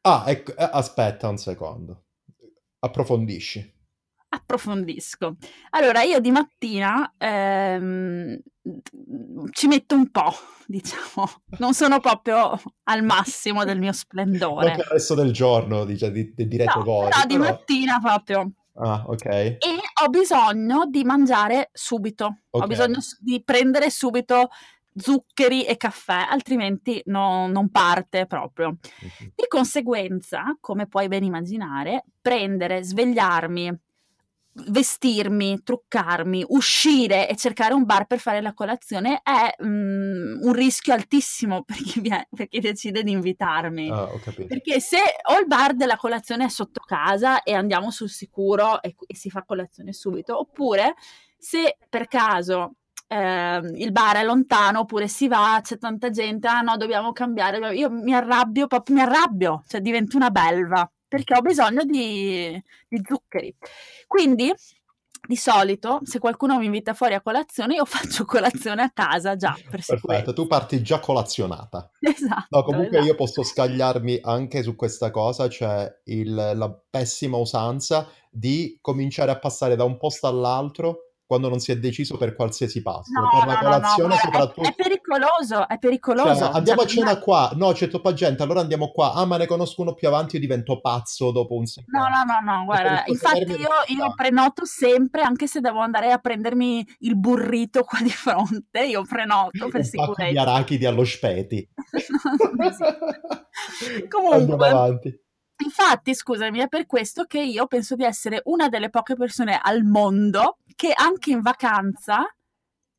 Ah, 0.01 0.23
ecco, 0.27 0.51
eh, 0.51 0.69
aspetta 0.71 1.27
un 1.29 1.37
secondo. 1.37 2.03
Approfondisci. 2.79 3.73
Approfondisco. 4.29 5.37
Allora, 5.71 6.01
io 6.01 6.19
di 6.19 6.29
mattina 6.31 7.13
ehm, 7.17 8.37
ci 9.51 9.67
metto 9.67 9.95
un 9.95 10.11
po', 10.11 10.33
diciamo, 10.67 11.29
non 11.59 11.73
sono 11.73 11.99
proprio 11.99 12.59
al 12.83 13.03
massimo 13.03 13.63
del 13.63 13.79
mio 13.79 13.93
splendore. 13.93 14.71
per 14.71 14.79
il 14.79 14.85
resto 14.91 15.13
del 15.15 15.31
giorno, 15.31 15.85
dice, 15.85 16.11
di, 16.11 16.33
di- 16.35 16.47
direte 16.47 16.77
No, 16.79 16.83
voi, 16.83 17.09
però 17.09 17.25
di 17.25 17.37
però- 17.37 17.49
mattina 17.49 17.99
proprio. 17.99 18.51
Ah, 18.77 19.03
ok. 19.07 19.25
E 19.25 19.59
ho 20.03 20.09
bisogno 20.09 20.85
di 20.87 21.03
mangiare 21.03 21.69
subito, 21.71 22.25
ho 22.49 22.59
Ok. 22.59 22.67
bisogno 22.67 22.99
di 23.19 23.41
prendere 23.43 23.89
subito 23.89 24.49
zuccheri 24.97 25.63
e 25.65 25.77
caffè, 25.77 26.25
altrimenti 26.29 27.01
no- 27.05 27.47
non 27.47 27.69
parte 27.69 28.25
proprio. 28.25 28.69
Mhm. 28.69 29.31
Di 29.35 29.45
conseguenza, 29.47 30.55
come 30.59 30.87
puoi 30.87 31.07
ben 31.07 31.23
immaginare, 31.23 32.03
prendere, 32.21 32.83
svegliarmi, 32.83 33.73
vestirmi, 34.55 35.63
truccarmi, 35.63 36.45
uscire 36.49 37.27
e 37.27 37.35
cercare 37.35 37.73
un 37.73 37.83
bar 37.83 38.05
per 38.05 38.19
fare 38.19 38.41
la 38.41 38.53
colazione 38.53 39.19
è 39.21 39.53
mm, 39.63 40.41
un 40.43 40.53
rischio 40.53 40.93
altissimo 40.93 41.63
per 41.63 41.75
chi, 41.77 41.99
vie- 41.99 42.27
per 42.33 42.47
chi 42.47 42.59
decide 42.59 43.03
di 43.03 43.11
invitarmi. 43.11 43.89
Ah, 43.89 44.03
ho. 44.03 44.19
Perché 44.47 44.79
se 44.79 44.99
o 45.29 45.39
il 45.39 45.47
bar 45.47 45.75
della 45.75 45.97
colazione 45.97 46.45
è 46.45 46.49
sotto 46.49 46.81
casa 46.85 47.43
e 47.43 47.53
andiamo 47.53 47.91
sul 47.91 48.09
sicuro 48.09 48.81
e, 48.81 48.95
e 49.05 49.15
si 49.15 49.29
fa 49.29 49.43
colazione 49.43 49.91
subito, 49.91 50.39
oppure 50.39 50.95
se 51.37 51.77
per 51.89 52.07
caso 52.07 52.75
ehm, 53.07 53.75
il 53.75 53.91
bar 53.91 54.17
è 54.17 54.23
lontano 54.23 54.79
oppure 54.81 55.09
si 55.09 55.27
va, 55.27 55.59
c'è 55.61 55.77
tanta 55.77 56.09
gente, 56.09 56.47
ah 56.47 56.61
no, 56.61 56.77
dobbiamo 56.77 57.11
cambiare, 57.11 57.75
io 57.75 57.89
mi 57.89 58.13
arrabbio, 58.13 58.67
proprio 58.67 58.95
mi 58.95 59.01
arrabbio, 59.01 59.63
cioè 59.67 59.81
divento 59.81 60.15
una 60.15 60.29
belva 60.29 60.89
perché 61.15 61.33
ho 61.33 61.41
bisogno 61.41 61.83
di, 61.85 62.61
di 62.87 63.01
zuccheri. 63.07 63.55
Quindi 64.05 64.53
di 65.27 65.35
solito, 65.37 66.01
se 66.03 66.19
qualcuno 66.19 66.57
mi 66.59 66.65
invita 66.65 66.93
fuori 66.93 67.13
a 67.13 67.21
colazione, 67.21 67.75
io 67.75 67.85
faccio 67.85 68.25
colazione 68.25 68.83
a 68.83 68.91
casa 68.93 69.35
già 69.35 69.55
per 69.69 69.81
Perfetto, 69.85 70.33
tu 70.33 70.45
parti 70.45 70.81
già 70.81 70.99
colazionata. 70.99 71.89
Esatto. 71.99 72.47
No, 72.49 72.63
comunque 72.63 72.97
esatto. 72.97 73.05
io 73.05 73.15
posso 73.15 73.43
scagliarmi 73.43 74.19
anche 74.21 74.61
su 74.61 74.75
questa 74.75 75.09
cosa, 75.11 75.47
cioè 75.47 75.89
il- 76.05 76.33
la 76.33 76.79
pessima 76.89 77.37
usanza 77.37 78.07
di 78.29 78.77
cominciare 78.81 79.31
a 79.31 79.39
passare 79.39 79.75
da 79.75 79.85
un 79.85 79.97
posto 79.97 80.27
all'altro 80.27 81.13
quando 81.25 81.49
non 81.49 81.59
si 81.59 81.71
è 81.71 81.77
deciso 81.77 82.17
per 82.17 82.35
qualsiasi 82.35 82.81
pasto. 82.81 83.11
No, 83.19 83.29
per 83.29 83.47
la 83.47 83.53
no, 83.53 83.61
no, 83.61 83.67
no, 83.67 83.73
colazione 83.77 84.07
guarda, 84.09 84.15
è, 84.15 84.31
soprattutto... 84.31 84.67
è 84.67 84.75
pericoloso, 84.75 85.67
è 85.67 85.77
pericoloso. 85.79 86.35
Cioè, 86.45 86.53
andiamo 86.53 86.81
a 86.81 86.85
Cioè, 86.85 86.97
cena 86.97 87.19
qua, 87.19 87.51
no, 87.55 87.71
c'è 87.71 87.87
troppa 87.87 88.13
gente, 88.13 88.43
allora 88.43 88.59
andiamo 88.61 88.89
qua. 88.91 89.13
Ah, 89.13 89.25
ma 89.25 89.37
ne 89.37 89.47
conosco 89.47 89.81
uno 89.81 89.93
più 89.93 90.07
avanti, 90.07 90.35
io 90.35 90.41
divento 90.41 90.79
pazzo 90.81 91.31
dopo 91.31 91.55
un 91.55 91.61
No, 91.61 91.65
secondo. 91.65 91.99
no, 92.07 92.23
no, 92.41 92.53
no, 92.57 92.65
guarda, 92.65 93.03
Preferisco 93.03 93.11
infatti 93.37 93.61
io, 93.61 93.97
io 93.97 94.13
prenoto 94.15 94.65
sempre, 94.65 95.21
anche 95.21 95.47
se 95.47 95.59
devo 95.61 95.79
andare 95.79 96.11
a 96.11 96.17
prendermi 96.19 96.85
il 96.99 97.17
burrito 97.17 97.83
qua 97.83 97.99
di 98.01 98.09
fronte, 98.09 98.85
io 98.85 99.03
prenoto 99.03 99.67
per 99.67 99.79
Un 99.81 99.83
sicurezza. 99.83 100.41
arachidi 100.41 100.85
allo 100.85 101.03
speti. 101.05 101.67
No, 102.55 102.63
esiste. 102.67 102.83
Andiamo 102.85 104.07
Comunque, 104.09 104.67
avanti. 104.69 105.19
infatti, 105.63 106.13
scusami, 106.13 106.59
è 106.59 106.67
per 106.67 106.85
questo 106.85 107.23
che 107.25 107.39
io 107.41 107.65
penso 107.67 107.95
di 107.95 108.03
essere 108.03 108.41
una 108.45 108.67
delle 108.69 108.89
poche 108.89 109.15
persone 109.15 109.59
al 109.61 109.83
mondo 109.83 110.57
che 110.75 110.91
anche 110.93 111.31
in 111.31 111.41
vacanza 111.41 112.25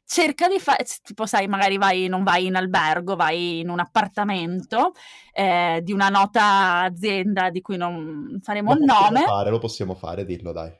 cerca 0.07 0.49
di 0.49 0.59
fare, 0.61 0.87
tipo 1.03 1.27
sai, 1.27 1.49
magari 1.49 1.77
vai, 1.79 2.07
non 2.07 2.23
vai 2.23 2.47
in 2.47 2.55
albergo, 2.55 3.17
vai 3.17 3.61
in 3.61 3.69
un 3.69 3.81
appartamento 3.81 4.93
eh, 5.33 5.81
di 5.83 5.93
una 5.93 6.09
nota 6.09 6.83
azienda 6.83 7.51
di 7.51 7.61
cui 7.61 7.77
non 7.77 8.39
faremo 8.41 8.73
Lo 8.73 8.79
il 8.79 8.85
nome, 8.85 9.23
fare, 9.23 9.51
lo 9.51 9.59
possiamo 9.59 9.95
fare, 9.95 10.25
dillo 10.25 10.53
dai. 10.53 10.73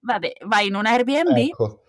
vabbè, 0.00 0.32
vai 0.46 0.68
in 0.68 0.76
un 0.76 0.86
Airbnb. 0.86 1.36
Ecco, 1.36 1.82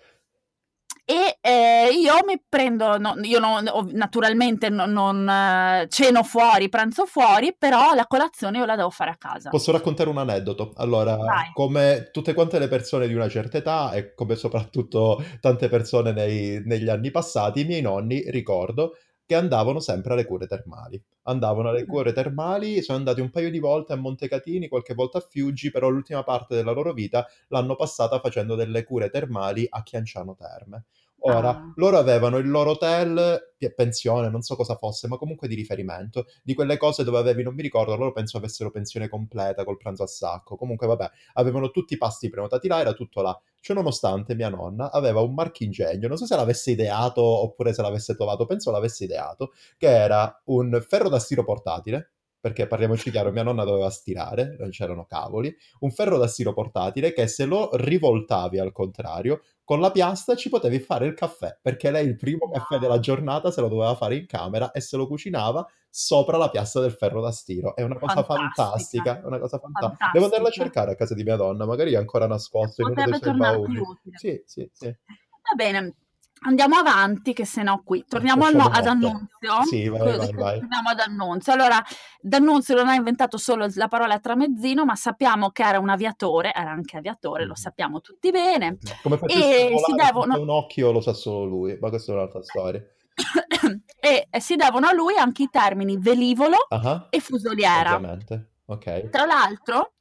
e 1.09 1.39
eh, 1.41 1.89
io 1.91 2.13
mi 2.23 2.39
prendo, 2.47 2.99
no, 2.99 3.15
io 3.23 3.39
non- 3.39 3.67
naturalmente 3.93 4.69
non, 4.69 4.91
non, 4.91 5.27
eh, 5.27 5.87
ceno 5.89 6.21
fuori, 6.21 6.69
pranzo 6.69 7.07
fuori, 7.07 7.55
però 7.57 7.95
la 7.95 8.05
colazione 8.05 8.59
io 8.59 8.65
la 8.65 8.75
devo 8.75 8.91
fare 8.91 9.09
a 9.09 9.15
casa. 9.17 9.49
posso 9.49 9.71
raccontare 9.71 10.07
un 10.07 10.19
aneddoto. 10.19 10.71
Allora, 10.75 11.15
Vai. 11.15 11.49
come 11.53 12.09
tutte 12.11 12.35
quante 12.35 12.59
le 12.59 12.67
persone 12.67 13.07
di 13.07 13.15
una 13.15 13.27
certa 13.27 13.57
età 13.57 13.91
e 13.93 14.13
come 14.13 14.35
soprattutto 14.35 15.19
tante 15.41 15.67
persone 15.67 16.11
nei- 16.11 16.61
negli 16.63 16.89
anni 16.89 17.09
passati, 17.09 17.61
i 17.61 17.65
miei 17.65 17.81
nonni, 17.81 18.29
ricordo, 18.29 18.95
che 19.29 19.35
andavano 19.35 19.79
sempre 19.79 20.13
alle 20.13 20.25
cure 20.25 20.47
termali. 20.47 20.99
Andavano 21.25 21.69
alle 21.69 21.85
cure 21.85 22.13
termali, 22.13 22.81
sono 22.81 22.97
andati 22.97 23.21
un 23.21 23.29
paio 23.29 23.51
di 23.51 23.59
volte 23.59 23.93
a 23.93 23.95
Montecatini, 23.95 24.67
qualche 24.67 24.95
volta 24.95 25.19
a 25.19 25.21
Fiuggi, 25.21 25.69
però 25.69 25.87
l'ultima 25.89 26.23
parte 26.23 26.55
della 26.55 26.71
loro 26.71 26.93
vita 26.93 27.27
l'hanno 27.49 27.75
passata 27.75 28.19
facendo 28.19 28.55
delle 28.55 28.83
cure 28.83 29.11
termali 29.11 29.67
a 29.69 29.83
Chianciano 29.83 30.33
Terme. 30.35 30.85
Ora, 31.21 31.57
Ah. 31.57 31.73
loro 31.75 31.97
avevano 31.97 32.37
il 32.37 32.49
loro 32.49 32.71
hotel, 32.71 33.53
pensione, 33.75 34.29
non 34.29 34.41
so 34.41 34.55
cosa 34.55 34.75
fosse, 34.75 35.07
ma 35.09 35.17
comunque 35.17 35.47
di 35.49 35.55
riferimento, 35.55 36.27
di 36.41 36.53
quelle 36.53 36.77
cose 36.77 37.03
dove 37.03 37.17
avevi, 37.17 37.43
non 37.43 37.53
mi 37.55 37.61
ricordo, 37.61 37.95
loro 37.97 38.13
penso 38.13 38.37
avessero 38.37 38.71
pensione 38.71 39.09
completa 39.09 39.65
col 39.65 39.75
pranzo 39.77 40.03
a 40.03 40.07
sacco. 40.07 40.55
Comunque, 40.55 40.87
vabbè, 40.87 41.09
avevano 41.33 41.71
tutti 41.71 41.95
i 41.95 41.97
pasti 41.97 42.29
prenotati 42.29 42.67
là, 42.69 42.79
era 42.79 42.93
tutto 42.93 43.21
là. 43.21 43.37
Ciononostante, 43.59 44.33
mia 44.35 44.47
nonna 44.49 44.91
aveva 44.91 45.19
un 45.19 45.33
marchingegno, 45.33 46.07
non 46.07 46.15
so 46.17 46.25
se 46.25 46.35
l'avesse 46.37 46.71
ideato 46.71 47.21
oppure 47.21 47.73
se 47.73 47.81
l'avesse 47.81 48.15
trovato, 48.15 48.45
penso 48.45 48.71
l'avesse 48.71 49.03
ideato, 49.03 49.51
che 49.77 49.87
era 49.89 50.41
un 50.45 50.81
ferro 50.87 51.09
da 51.09 51.19
stiro 51.19 51.43
portatile, 51.43 52.11
perché 52.39 52.67
parliamoci 52.67 53.11
chiaro, 53.11 53.31
mia 53.31 53.43
nonna 53.43 53.63
doveva 53.63 53.89
stirare, 53.89 54.55
non 54.57 54.69
c'erano 54.69 55.05
cavoli, 55.05 55.53
un 55.79 55.91
ferro 55.91 56.17
da 56.17 56.27
stiro 56.27 56.53
portatile 56.53 57.13
che 57.13 57.27
se 57.27 57.45
lo 57.45 57.69
rivoltavi 57.73 58.59
al 58.59 58.71
contrario, 58.71 59.41
con 59.63 59.79
la 59.79 59.91
piastra 59.91 60.35
ci 60.35 60.49
potevi 60.49 60.79
fare 60.79 61.05
il 61.05 61.13
caffè, 61.13 61.59
perché 61.61 61.91
lei 61.91 62.07
il 62.07 62.15
primo 62.15 62.49
caffè 62.49 62.79
della 62.79 62.99
giornata 62.99 63.51
se 63.51 63.61
lo 63.61 63.67
doveva 63.67 63.93
fare 63.95 64.15
in 64.15 64.25
camera 64.25 64.71
e 64.71 64.81
se 64.81 64.97
lo 64.97 65.05
cucinava 65.05 65.67
sopra 65.89 66.37
la 66.37 66.49
piastra 66.49 66.81
del 66.81 66.91
ferro 66.91 67.21
da 67.21 67.31
stiro. 67.31 67.75
È 67.75 67.81
una 67.81 67.97
cosa 67.97 68.23
Fantastica. 68.23 68.53
fantastica, 68.53 69.21
una 69.27 69.39
cosa 69.39 69.59
fantastica. 69.59 70.09
Devo 70.13 70.25
andarla 70.25 70.47
a 70.47 70.51
cercare 70.51 70.91
a 70.91 70.95
casa 70.95 71.13
di 71.13 71.23
mia 71.23 71.35
donna, 71.35 71.65
magari 71.65 71.93
è 71.93 71.97
ancora 71.97 72.25
nascosto 72.25 72.81
in 72.81 72.87
uno 72.87 72.95
dei 72.95 73.11
Potrebbe 73.11 73.37
suoi 73.37 73.37
bauli. 73.37 73.81
Sì, 74.13 74.41
sì, 74.45 74.69
sì. 74.71 74.85
Va 74.87 75.55
bene, 75.55 75.95
andiamo 76.41 76.75
avanti, 76.75 77.33
che 77.33 77.45
se 77.45 77.63
no 77.63 77.81
qui. 77.83 78.05
Torniamo 78.07 78.45
al 78.45 78.55
ad. 78.59 78.85
Annunzio. 78.87 79.63
Sì, 79.67 79.87
vai, 79.87 79.99
vai, 80.17 80.31
vai. 80.33 80.59
Torniamo 80.59 80.89
ad 80.89 80.99
Annunzio. 80.99 81.53
Allora, 81.53 81.83
D'Annunzio 82.21 82.75
non 82.75 82.87
ha 82.89 82.95
inventato 82.95 83.37
solo 83.37 83.67
la 83.75 83.87
parola 83.87 84.19
tramezzino, 84.19 84.85
ma 84.85 84.95
sappiamo 84.95 85.51
che 85.51 85.63
era 85.63 85.79
un 85.79 85.89
aviatore, 85.89 86.51
era 86.53 86.71
anche 86.71 86.97
aviatore, 86.97 87.43
lo 87.43 87.51
Mhm. 87.51 87.55
sappiamo 87.55 88.01
tutti 88.01 88.31
bene. 88.31 88.77
Come 89.03 89.19
E 89.27 89.71
si 89.85 89.93
devono- 89.95 90.39
un 90.39 90.49
occhio 90.49 90.91
lo 90.91 91.01
sa 91.01 91.13
solo 91.13 91.45
lui, 91.45 91.77
ma 91.79 91.89
questa 91.89 92.11
è 92.11 92.15
un'altra 92.15 92.41
storia. 92.43 92.83
e 93.99 94.27
si 94.39 94.55
devono 94.55 94.87
a 94.87 94.93
lui 94.93 95.17
anche 95.17 95.43
i 95.43 95.49
termini 95.51 95.97
velivolo 95.97 96.55
Ah, 96.69 97.07
e 97.09 97.19
fusoliera. 97.19 97.95
ovviamente. 97.95 98.51
Ok. 98.65 99.09
Tra 99.09 99.25
l'altro, 99.25 99.93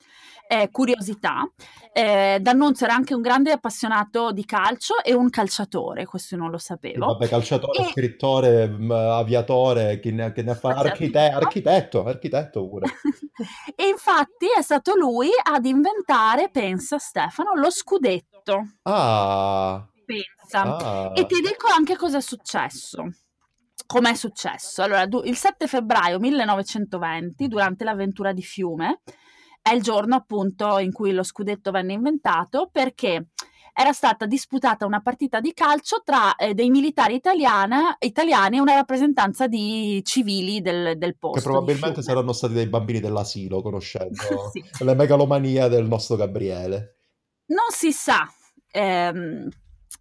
eh, 0.51 0.71
curiosità, 0.73 1.47
eh, 1.93 2.39
D'Annunzio 2.41 2.87
era 2.87 2.95
anche 2.95 3.15
un 3.15 3.21
grande 3.21 3.53
appassionato 3.53 4.33
di 4.33 4.45
calcio 4.47 5.03
e 5.05 5.13
un 5.13 5.29
calciatore, 5.29 6.07
questo 6.07 6.37
non 6.37 6.51
lo 6.51 6.57
Sì, 6.57 6.65
sapevo. 6.67 7.07
vabbè, 7.07 7.29
calciatore, 7.29 7.83
E- 7.87 7.91
scrittore, 7.91 8.63
aviatore, 8.91 10.01
chi 10.01 10.11
ne, 10.11 10.33
chi 10.33 10.43
ne 10.43 10.55
fa, 10.55 10.73
Forse 10.73 10.89
archite- 10.89 11.19
architetto. 11.19 11.39
architetto, 12.01 12.05
architetto 12.07 12.69
pure. 12.69 12.87
e 13.77 13.87
infatti 13.89 14.47
è 14.57 14.63
stato 14.63 14.95
lui 14.97 15.29
ad 15.43 15.67
inventare, 15.67 16.49
pensa 16.51 16.99
Stefano, 16.99 17.55
lo 17.55 17.71
scudetto. 17.71 18.63
Ah, 18.85 19.87
Pensa. 20.07 20.63
ah. 20.63 21.13
E 21.15 21.27
ti 21.27 21.41
dico 21.41 21.67
anche 21.77 21.95
cosa 21.97 22.17
è 22.17 22.23
successo. 22.23 23.05
Com'è 23.87 24.15
successo? 24.15 24.83
Allora, 24.83 25.07
du- 25.07 25.23
il 25.25 25.37
7 25.37 25.67
febbraio 25.67 26.19
1920, 26.19 27.49
durante 27.49 27.85
l'avventura 27.85 28.33
di 28.33 28.43
Fiume, 28.43 29.01
è 29.61 29.73
il 29.73 29.83
giorno 29.83 30.15
appunto 30.15 30.79
in 30.79 30.93
cui 30.93 31.13
lo 31.13 31.23
scudetto 31.23 31.71
venne 31.71 31.93
inventato 31.93 32.69
perché 32.73 33.29
era 33.73 33.93
stata 33.93 34.27
disputata 34.27 34.87
una 34.87 35.01
partita 35.01 35.39
di 35.41 35.53
calcio 35.55 36.03
tra 36.05 36.35
eh, 36.35 36.53
dei 36.53 36.69
militari 36.69 37.15
italiana- 37.15 37.97
italiani 38.01 38.57
e 38.57 38.61
una 38.61 38.75
rappresentanza 38.75 39.47
di 39.47 40.03
civili 40.05 40.61
del, 40.61 40.99
del 40.99 41.17
posto. 41.17 41.39
Che 41.39 41.45
probabilmente 41.45 42.03
saranno 42.03 42.33
stati 42.33 42.55
dei 42.55 42.67
bambini 42.67 42.99
dell'asilo, 42.99 43.63
conoscendo 43.63 44.17
Sì. 44.51 44.65
le 44.85 44.95
megalomania 44.95 45.69
del 45.69 45.87
nostro 45.87 46.17
Gabriele. 46.17 46.97
Non 47.47 47.67
si 47.71 47.93
sa 47.93 48.27
ehm, 48.73 49.49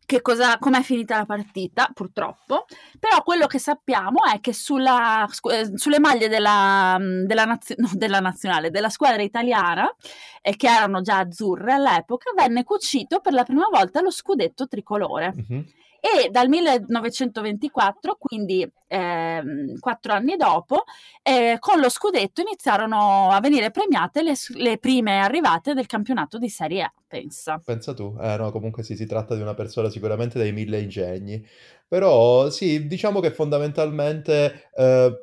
che 0.06 0.22
cosa, 0.22 0.58
com'è 0.58 0.82
finita 0.82 1.17
la 1.17 1.25
partita, 1.25 1.89
purtroppo, 1.94 2.65
però 3.00 3.22
quello 3.24 3.46
che 3.46 3.60
sappiamo 3.60 4.24
è 4.24 4.39
che 4.39 4.53
sulla, 4.53 5.27
eh, 5.51 5.72
sulle 5.77 6.00
maglie 6.00 6.29
della, 6.29 6.98
della, 7.00 7.46
nazio- 7.46 7.75
della 7.94 8.20
nazionale, 8.20 8.70
della 8.70 8.89
squadra 8.89 9.22
italiana, 9.22 9.94
eh, 10.41 10.56
che 10.56 10.67
erano 10.67 11.01
già 11.01 11.20
azzurre 11.20 11.74
all'epoca, 11.74 12.32
venne 12.36 12.63
cucito 12.63 13.20
per 13.20 13.34
la 13.34 13.44
prima 13.44 13.67
volta 13.72 14.01
lo 14.01 14.12
scudetto 14.12 14.67
tricolore. 14.67 15.34
Mhm. 15.36 15.65
E 16.00 16.30
dal 16.30 16.48
1924, 16.48 18.16
quindi 18.20 18.70
ehm, 18.88 19.80
quattro 19.80 20.13
anni 20.13 20.36
dopo, 20.36 20.84
eh, 21.24 21.58
con 21.60 21.80
lo 21.80 21.89
scudetto 21.89 22.42
iniziarono 22.42 23.30
a 23.32 23.39
venire 23.39 23.72
premiate 23.72 24.22
le, 24.24 24.34
le 24.56 24.77
prime 24.77 25.20
arrivate 25.20 25.74
del 25.74 25.86
campionato 25.88 26.38
di 26.38 26.50
Serie 26.50 26.84
A, 26.84 26.94
pensa. 27.08 27.60
Pensa 27.63 27.94
tu, 27.94 28.16
eh 28.22 28.38
no, 28.38 28.51
comunque 28.51 28.84
sì, 28.84 28.96
si 28.96 29.06
tratta 29.06 29.36
di 29.36 29.42
una 29.42 29.54
persona 29.56 29.89
sicuramente 29.89 30.38
dei 30.39 30.51
mille 30.54 30.80
ingegni, 30.80 31.46
però 31.88 32.50
sì, 32.50 32.86
diciamo 32.88 33.20
che 33.20 33.32
fondamentalmente 33.32 34.70
eh, 34.75 35.22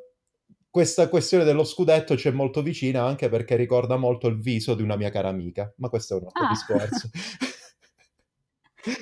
questa 0.69 1.07
questione 1.07 1.45
dello 1.45 1.63
scudetto 1.63 2.17
ci 2.17 2.27
è 2.27 2.31
molto 2.31 2.61
vicina 2.61 3.03
anche 3.05 3.29
perché 3.29 3.55
ricorda 3.55 3.95
molto 3.95 4.27
il 4.27 4.37
viso 4.39 4.75
di 4.75 4.83
una 4.83 4.97
mia 4.97 5.09
cara 5.09 5.29
amica, 5.29 5.71
ma 5.77 5.87
questo 5.89 6.15
è 6.15 6.19
un 6.19 6.25
altro 6.25 6.43
Ah. 6.43 6.49
discorso. 6.49 7.09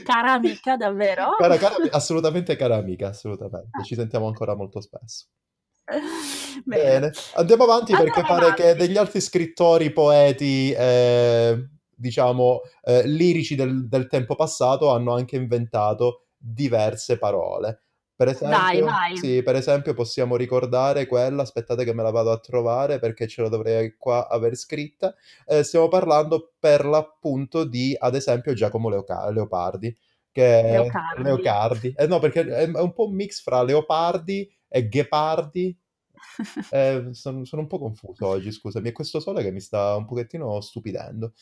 Cara 0.03 0.33
amica, 0.33 0.75
davvero? 0.77 1.35
Cara, 1.37 1.57
cara, 1.57 1.75
assolutamente 1.91 2.55
cara 2.55 2.75
amica, 2.75 3.09
assolutamente, 3.09 3.83
ci 3.83 3.95
sentiamo 3.95 4.27
ancora 4.27 4.55
molto 4.55 4.81
spesso. 4.81 5.27
Bene, 6.63 7.11
andiamo 7.35 7.63
avanti 7.63 7.91
perché 7.91 8.19
Andiamo 8.21 8.39
pare 8.39 8.53
che 8.53 8.63
avanti. 8.63 8.85
degli 8.85 8.97
altri 8.97 9.19
scrittori, 9.21 9.91
poeti, 9.91 10.71
eh, 10.71 11.67
diciamo, 11.93 12.61
eh, 12.83 13.05
lirici 13.07 13.55
del, 13.55 13.87
del 13.87 14.07
tempo 14.07 14.35
passato 14.35 14.91
hanno 14.91 15.13
anche 15.13 15.35
inventato 15.35 16.27
diverse 16.37 17.17
parole. 17.17 17.83
Per 18.23 18.31
esempio, 18.31 18.57
Dai, 18.57 18.79
vai. 18.79 19.17
sì, 19.17 19.43
per 19.43 19.55
esempio 19.55 19.93
possiamo 19.93 20.37
ricordare 20.37 21.07
quella, 21.07 21.41
aspettate 21.41 21.83
che 21.83 21.93
me 21.93 22.03
la 22.03 22.09
vado 22.09 22.31
a 22.31 22.39
trovare 22.39 22.97
perché 22.97 23.27
ce 23.27 23.41
la 23.41 23.49
dovrei 23.49 23.97
qua 23.97 24.29
aver 24.29 24.55
scritta. 24.55 25.13
Eh, 25.45 25.63
stiamo 25.63 25.89
parlando 25.89 26.53
per 26.57 26.85
l'appunto 26.85 27.65
di, 27.65 27.93
ad 27.99 28.15
esempio, 28.15 28.53
Giacomo 28.53 28.87
Leoca- 28.87 29.29
Leopardi, 29.29 29.93
che 30.31 30.61
è 30.61 30.71
Leocardi. 30.71 31.23
Leocardi. 31.23 31.93
Eh, 31.97 32.07
no, 32.07 32.19
perché 32.19 32.45
è, 32.45 32.71
è 32.71 32.79
un 32.79 32.93
po' 32.93 33.07
un 33.07 33.13
mix 33.13 33.41
fra 33.41 33.61
Leopardi 33.61 34.49
e 34.69 34.87
Ghepardi. 34.87 35.77
Eh, 36.71 37.09
sono, 37.11 37.43
sono 37.43 37.61
un 37.63 37.67
po' 37.67 37.77
confuso 37.77 38.25
oggi, 38.25 38.51
scusami. 38.51 38.89
È 38.89 38.91
questo 38.93 39.19
sole 39.19 39.43
che 39.43 39.51
mi 39.51 39.59
sta 39.59 39.95
un 39.95 40.05
pochettino 40.05 40.61
stupidendo. 40.61 41.33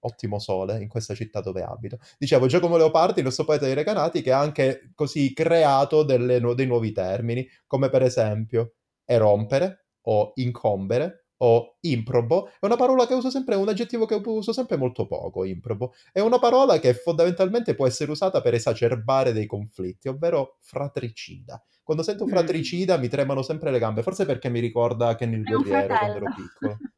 Ottimo 0.00 0.38
sole 0.38 0.80
in 0.80 0.88
questa 0.88 1.14
città 1.14 1.40
dove 1.40 1.62
abito. 1.62 1.98
Dicevo, 2.18 2.46
Giacomo 2.46 2.76
Leopardi, 2.76 3.18
il 3.20 3.24
nostro 3.24 3.44
poeta 3.44 3.64
dei 3.64 3.74
Recanati, 3.74 4.22
che 4.22 4.32
ha 4.32 4.38
anche 4.40 4.90
così 4.94 5.32
creato 5.32 6.02
delle 6.04 6.38
nu- 6.38 6.54
dei 6.54 6.66
nuovi 6.66 6.92
termini, 6.92 7.48
come 7.66 7.88
per 7.88 8.02
esempio 8.02 8.74
erompere 9.04 9.86
o 10.02 10.32
incombere 10.36 11.26
o 11.38 11.76
improbo 11.80 12.46
è 12.58 12.64
una 12.64 12.76
parola 12.76 13.06
che 13.06 13.12
uso 13.12 13.28
sempre, 13.28 13.54
è 13.54 13.58
un 13.58 13.68
aggettivo 13.68 14.06
che 14.06 14.20
uso 14.24 14.52
sempre 14.54 14.76
molto 14.78 15.06
poco, 15.06 15.44
improbo. 15.44 15.92
È 16.10 16.20
una 16.20 16.38
parola 16.38 16.78
che 16.78 16.94
fondamentalmente 16.94 17.74
può 17.74 17.86
essere 17.86 18.10
usata 18.10 18.40
per 18.40 18.54
esacerbare 18.54 19.32
dei 19.32 19.44
conflitti, 19.46 20.08
ovvero 20.08 20.56
fratricida. 20.60 21.62
Quando 21.82 22.02
sento 22.02 22.24
Mm. 22.24 22.28
fratricida 22.28 22.96
mi 22.96 23.08
tremano 23.08 23.42
sempre 23.42 23.70
le 23.70 23.78
gambe, 23.78 24.02
forse 24.02 24.24
perché 24.24 24.48
mi 24.48 24.60
ricorda 24.60 25.14
È 25.16 25.24
un 25.24 25.42
guerriero 25.42 25.86
quando 25.94 26.16
ero 26.16 26.34
piccolo. 26.34 26.76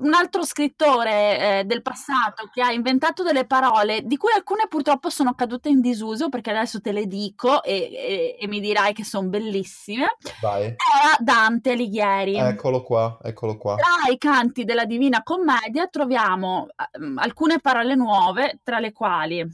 Un 0.00 0.14
altro 0.14 0.44
scrittore 0.44 1.60
eh, 1.60 1.64
del 1.64 1.82
passato 1.82 2.48
che 2.52 2.62
ha 2.62 2.72
inventato 2.72 3.22
delle 3.22 3.44
parole 3.44 4.02
di 4.02 4.16
cui 4.16 4.32
alcune 4.32 4.66
purtroppo 4.68 5.10
sono 5.10 5.34
cadute 5.34 5.68
in 5.68 5.80
disuso 5.80 6.28
perché 6.30 6.50
adesso 6.50 6.80
te 6.80 6.92
le 6.92 7.06
dico 7.06 7.62
e, 7.62 7.90
e- 7.92 8.36
e 8.40 8.46
mi 8.48 8.60
dirai 8.60 8.94
che 8.94 9.04
sono 9.04 9.28
bellissime, 9.28 10.16
Vai. 10.40 10.64
era 10.64 10.76
Dante 11.18 11.72
Alighieri. 11.72 12.36
Eccolo 12.36 12.82
qua, 12.82 13.18
eccolo 13.22 13.56
qua. 13.58 13.74
Tra 13.76 14.10
i 14.10 14.16
canti 14.16 14.64
della 14.64 14.86
Divina 14.86 15.22
Commedia 15.22 15.86
troviamo 15.88 16.68
ehm, 16.92 17.18
alcune 17.18 17.58
parole 17.60 17.94
nuove, 17.94 18.60
tra 18.62 18.78
le 18.78 18.92
quali 18.92 19.46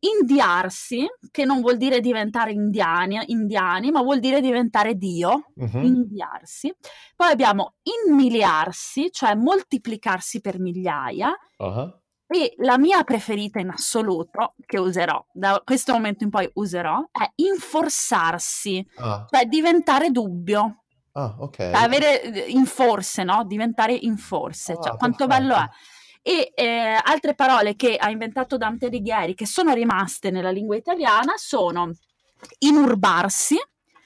indiarsi, 0.00 1.06
che 1.30 1.44
non 1.44 1.60
vuol 1.60 1.76
dire 1.76 2.00
diventare 2.00 2.52
indiani, 2.52 3.20
indiani 3.26 3.90
ma 3.90 4.02
vuol 4.02 4.20
dire 4.20 4.40
diventare 4.40 4.94
Dio, 4.94 5.50
Mhm. 5.54 5.82
indiarsi. 5.84 6.74
Poi 7.16 7.30
abbiamo 7.30 7.74
immiliarsi, 7.82 9.10
cioè 9.10 9.34
moltiplicarsi 9.34 10.40
per 10.40 10.58
migliaia. 10.60 11.36
Ah, 11.58 11.94
E 12.30 12.52
la 12.58 12.76
mia 12.76 13.02
preferita 13.04 13.58
in 13.58 13.70
assoluto, 13.70 14.52
che 14.66 14.78
userò, 14.78 15.24
da 15.32 15.62
questo 15.64 15.94
momento 15.94 16.24
in 16.24 16.30
poi 16.30 16.46
userò, 16.54 16.98
è 17.10 17.26
inforsarsi, 17.36 18.86
ah, 18.96 19.26
cioè 19.30 19.46
diventare 19.46 20.10
dubbio. 20.10 20.82
ah, 21.12 21.34
ok. 21.38 21.56
Cioè 21.56 21.72
avere 21.72 22.44
in 22.48 22.66
forse, 22.66 23.24
no? 23.24 23.44
Diventare 23.44 23.94
in 23.94 24.18
forse, 24.18 24.74
cioè 24.74 24.92
Ah, 24.92 24.96
quanto 24.96 25.26
bello 25.26 25.54
è. 25.54 25.68
E 26.28 26.52
eh, 26.54 27.00
altre 27.02 27.34
parole 27.34 27.74
che 27.74 27.96
ha 27.96 28.10
inventato 28.10 28.58
Dante 28.58 28.84
Alighieri 28.84 29.34
che 29.34 29.46
sono 29.46 29.72
rimaste 29.72 30.30
nella 30.30 30.50
lingua 30.50 30.76
italiana 30.76 31.32
sono 31.36 31.90
inurbarsi, 32.58 33.56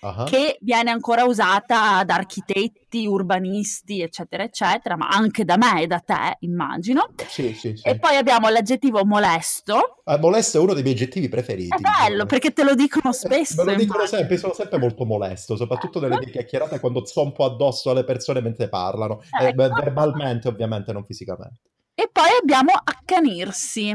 Ah, 0.05 0.23
che 0.25 0.57
viene 0.61 0.91
ancora 0.91 1.25
usata 1.25 2.05
da 2.05 2.15
architetti, 2.15 3.07
urbanisti, 3.07 4.03
eccetera, 4.03 4.45
eccetera, 4.45 4.97
ma 4.97 5.09
anche 5.09 5.45
da 5.45 5.57
me 5.57 5.83
e 5.83 5.87
da 5.89 5.99
te, 5.99 6.37
immagino. 6.41 7.09
Sì, 7.29 7.53
sì, 7.55 7.77
sì. 7.77 7.89
E 7.89 7.99
poi 7.99 8.17
abbiamo 8.17 8.49
l'aggettivo 8.49 9.05
molesto. 9.05 10.03
Ah, 10.05 10.19
molesto 10.19 10.59
è 10.59 10.61
uno 10.61 10.75
dei 10.75 10.83
miei 10.85 10.95
aggettivi 10.95 11.29
preferiti. 11.29 11.75
È 11.75 11.79
bello 11.79 12.27
perché 12.27 12.53
te 12.53 12.63
lo 12.63 12.75
dicono 12.77 13.11
Eh, 13.11 13.15
spesso. 13.15 13.65
Me 13.65 13.73
lo 13.73 13.79
dicono 13.79 14.07
sempre, 14.07 14.37
sono 14.37 14.55
sempre 14.55 14.79
molto 14.79 15.05
molesto, 15.05 15.57
soprattutto 15.57 15.99
nelle 15.99 16.19
mie 16.19 16.31
chiacchierate 16.31 16.79
quando 16.79 17.05
zompo 17.05 17.45
addosso 17.45 17.91
alle 17.91 18.05
persone 18.05 18.41
mentre 18.41 18.69
parlano, 18.69 19.23
eh, 19.41 19.47
Ecco. 19.47 19.55
beh, 19.55 19.69
verbalmente 19.71 20.47
ovviamente, 20.47 20.93
non 20.93 21.05
fisicamente. 21.05 21.71
E 21.95 22.09
poi 22.11 22.29
abbiamo 22.41 22.71
accanirsi. 22.73 23.95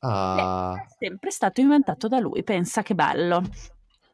Ah, 0.00 0.74
È 0.76 0.94
sempre 0.98 1.30
stato 1.30 1.60
inventato 1.60 2.08
da 2.08 2.18
lui, 2.18 2.42
pensa 2.42 2.82
che 2.82 2.94
bello. 2.94 3.42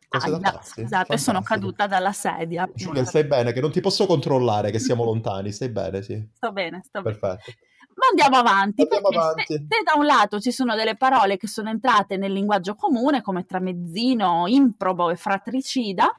cose 0.09 0.31
da 0.31 0.37
Aia, 0.37 0.53
pazzi, 0.53 0.83
scusate, 0.83 1.19
sono 1.19 1.43
caduta 1.43 1.87
dalla 1.87 2.13
sedia. 2.13 2.69
Giulia, 2.75 3.05
stai 3.05 3.25
bene? 3.25 3.53
Che 3.53 3.61
non 3.61 3.71
ti 3.71 3.81
posso 3.81 4.07
controllare, 4.07 4.71
che 4.71 4.79
siamo 4.79 5.05
lontani, 5.05 5.53
stai 5.53 5.69
bene, 5.71 6.03
sì. 6.03 6.25
Sto 6.33 6.53
bene, 6.53 6.81
sto 6.85 7.03
bene. 7.03 7.17
Perfetto. 7.19 7.53
Ma 7.97 8.07
andiamo 8.11 8.37
avanti, 8.37 8.83
Andiamo 8.83 9.09
perché 9.09 9.25
avanti. 9.25 9.43
Se, 9.47 9.67
se 9.69 9.83
da 9.83 9.99
un 9.99 10.05
lato 10.05 10.39
ci 10.39 10.53
sono 10.53 10.75
delle 10.75 10.97
parole 10.97 11.37
che 11.39 11.49
sono 11.49 11.71
entrate 11.71 12.17
nel 12.17 12.33
linguaggio 12.33 12.75
comune, 12.75 13.23
come 13.23 13.45
tramezzino, 13.45 14.45
improbo 14.49 15.11
e 15.11 15.17
fratricida, 15.17 16.15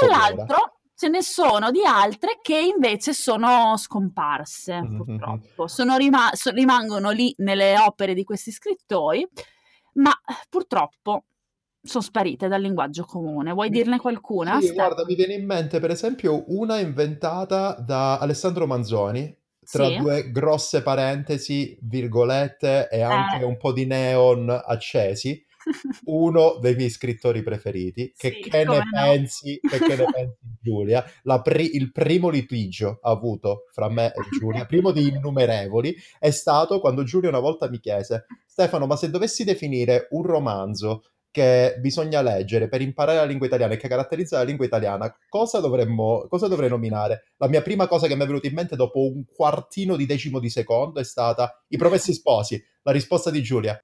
dall'altro 0.00 0.80
ce 0.96 1.08
ne 1.08 1.22
sono 1.22 1.70
di 1.70 1.84
altre 1.84 2.38
che 2.40 2.58
invece 2.58 3.12
sono 3.12 3.76
scomparse, 3.76 4.80
Mhm, 4.80 4.96
purtroppo. 4.96 5.66
Sono 5.66 5.96
rima- 5.96 6.30
so- 6.34 6.50
rimangono 6.50 7.10
lì 7.10 7.34
nelle 7.38 7.76
opere 7.78 8.14
di 8.14 8.24
questi 8.24 8.50
scrittori, 8.52 9.26
ma 9.94 10.12
purtroppo 10.48 11.24
sono 11.82 12.02
sparite 12.02 12.48
dal 12.48 12.60
linguaggio 12.62 13.04
comune. 13.04 13.52
Vuoi 13.52 13.68
dirne 13.70 13.98
qualcuna? 13.98 14.60
Sì, 14.60 14.72
guarda, 14.72 15.04
mi 15.04 15.14
viene 15.14 15.34
in 15.34 15.44
mente 15.44 15.80
per 15.80 15.90
esempio 15.90 16.44
una 16.48 16.78
inventata 16.78 17.72
da 17.78 18.18
Alessandro 18.18 18.66
Manzoni, 18.66 19.36
tra 19.70 19.86
Sì. 19.88 19.96
due 19.96 20.30
grosse 20.30 20.82
parentesi, 20.82 21.76
virgolette 21.82 22.88
e 22.90 23.02
anche 23.02 23.36
Eh. 23.38 23.44
un 23.44 23.56
po' 23.56 23.72
di 23.72 23.86
neon 23.86 24.48
accesi, 24.48 25.42
uno 26.04 26.58
dei 26.60 26.74
miei 26.74 26.90
scrittori 26.90 27.42
preferiti. 27.42 28.12
Che, 28.16 28.30
Sì, 28.42 28.48
che 28.48 28.64
ne 28.64 28.76
no. 28.76 28.82
pensi, 28.92 29.58
che, 29.60 29.78
che 29.78 29.96
ne 29.96 30.04
pensi 30.12 30.38
Giulia? 30.60 31.04
Pri- 31.42 31.76
il 31.76 31.92
primo 31.92 32.28
litigio 32.28 32.98
avuto 33.02 33.64
fra 33.72 33.88
me 33.88 34.12
e 34.12 34.20
Giulia, 34.38 34.64
primo 34.66 34.90
di 34.90 35.08
innumerevoli, 35.08 35.94
è 36.18 36.30
stato 36.30 36.80
quando 36.80 37.04
Giulia 37.04 37.28
una 37.28 37.40
volta 37.40 37.68
mi 37.68 37.80
chiese 37.80 38.26
Stefano, 38.46 38.86
ma 38.86 38.96
se 38.96 39.10
dovessi 39.10 39.44
definire 39.44 40.08
un 40.10 40.22
romanzo 40.22 41.02
che 41.34 41.78
bisogna 41.80 42.22
leggere 42.22 42.68
per 42.68 42.80
imparare 42.80 43.18
la 43.18 43.24
lingua 43.24 43.48
italiana 43.48 43.74
e 43.74 43.76
che 43.76 43.88
caratterizza 43.88 44.38
la 44.38 44.44
lingua 44.44 44.66
italiana, 44.66 45.12
cosa 45.28 45.58
dovremmo, 45.58 46.26
cosa 46.28 46.46
dovrei 46.46 46.68
nominare? 46.68 47.24
La 47.38 47.48
mia 47.48 47.60
prima 47.60 47.88
cosa 47.88 48.06
che 48.06 48.14
mi 48.14 48.22
è 48.22 48.26
venuta 48.26 48.46
in 48.46 48.54
mente 48.54 48.76
dopo 48.76 49.00
un 49.10 49.24
quartino 49.24 49.96
di 49.96 50.06
decimo 50.06 50.38
di 50.38 50.48
secondo 50.48 51.00
è 51.00 51.04
stata 51.04 51.60
I 51.68 51.76
Promessi 51.76 52.12
Sposi, 52.12 52.64
la 52.82 52.92
risposta 52.92 53.30
di 53.30 53.42
Giulia. 53.42 53.76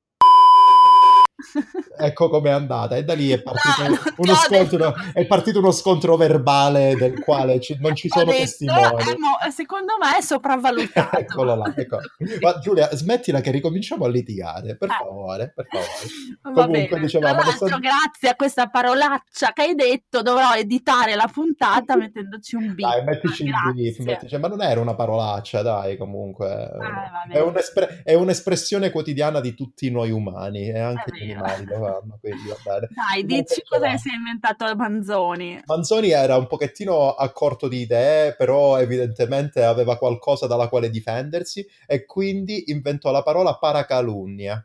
Ecco 1.98 2.29
com'è 2.29 2.50
andata 2.50 2.96
e 2.96 3.05
da 3.05 3.14
lì 3.14 3.31
è 3.31 3.40
partito 3.42 3.88
No, 3.88 3.98
uno 4.16 4.35
scontro, 4.35 4.94
è 5.12 5.26
partito 5.26 5.59
uno 5.59 5.70
scontro 5.70 6.16
verbale 6.16 6.94
del 6.96 7.20
quale 7.22 7.61
ci- 7.61 7.76
non 7.81 7.94
ci 7.94 8.09
sono 8.11 8.24
detto, 8.26 8.38
testimoni. 8.38 8.81
eh, 8.81 9.16
mo- 9.18 9.50
secondo 9.50 9.94
me 10.00 10.18
è 10.18 10.22
sopravvalutato. 10.22 11.16
Eccolo 11.18 11.55
là, 11.57 11.72
ecco. 11.76 11.98
Ma 12.40 12.59
Giulia, 12.59 12.88
smettila 12.94 13.40
che 13.40 13.50
ricominciamo 13.50 14.05
a 14.05 14.09
litigare, 14.09 14.76
per 14.76 14.88
Eh. 14.90 14.94
favore, 14.98 15.53
per 15.55 15.66
favore. 15.68 16.64
Comunque, 16.66 17.00
dicevamo, 17.00 17.40
Alessandro- 17.40 17.79
grazie 17.79 18.29
a 18.31 18.35
questa 18.35 18.68
parolaccia 18.68 19.53
che 19.53 19.62
hai 19.62 19.74
detto, 19.74 20.22
dovrò 20.22 20.55
editare 20.55 21.14
la 21.14 21.29
puntata 21.33 21.96
mettendoci 21.96 22.55
un 22.57 22.74
beep. 22.74 22.90
Dai, 22.90 23.05
mettici 23.05 23.44
il 23.44 23.53
beef, 23.74 23.98
mettici- 23.98 24.37
ma 24.38 24.48
non 24.48 24.62
era 24.62 24.81
una 24.81 24.94
parolaccia, 24.94 25.62
dai, 25.62 25.96
comunque. 25.96 26.46
va 26.46 27.24
è, 27.29 27.40
un'espre- 27.40 28.03
è 28.05 28.14
un'espressione 28.14 28.90
quotidiana 28.90 29.40
di 29.40 29.55
tutti 29.55 29.90
noi 29.90 30.11
umani 30.11 30.68
e 30.68 30.79
anche 30.79 31.11
vero. 31.12 31.29
Animali 31.32 31.64
lo 31.64 31.78
fanno, 31.78 32.18
quindi 32.20 32.48
va 32.48 32.56
bene. 32.62 32.88
Dai, 32.94 33.24
dici 33.24 33.62
cosa 33.68 33.96
si 33.96 34.10
è 34.10 34.14
inventato 34.14 34.64
Manzoni. 34.76 35.62
Manzoni 35.66 36.10
era 36.10 36.36
un 36.36 36.46
pochettino 36.46 37.14
a 37.14 37.30
corto 37.30 37.68
di 37.68 37.80
idee, 37.80 38.34
però 38.34 38.78
evidentemente 38.78 39.64
aveva 39.64 39.98
qualcosa 39.98 40.46
dalla 40.46 40.68
quale 40.68 40.90
difendersi 40.90 41.66
e 41.86 42.04
quindi 42.04 42.70
inventò 42.70 43.10
la 43.10 43.22
parola 43.22 43.56
paracalunnia, 43.56 44.64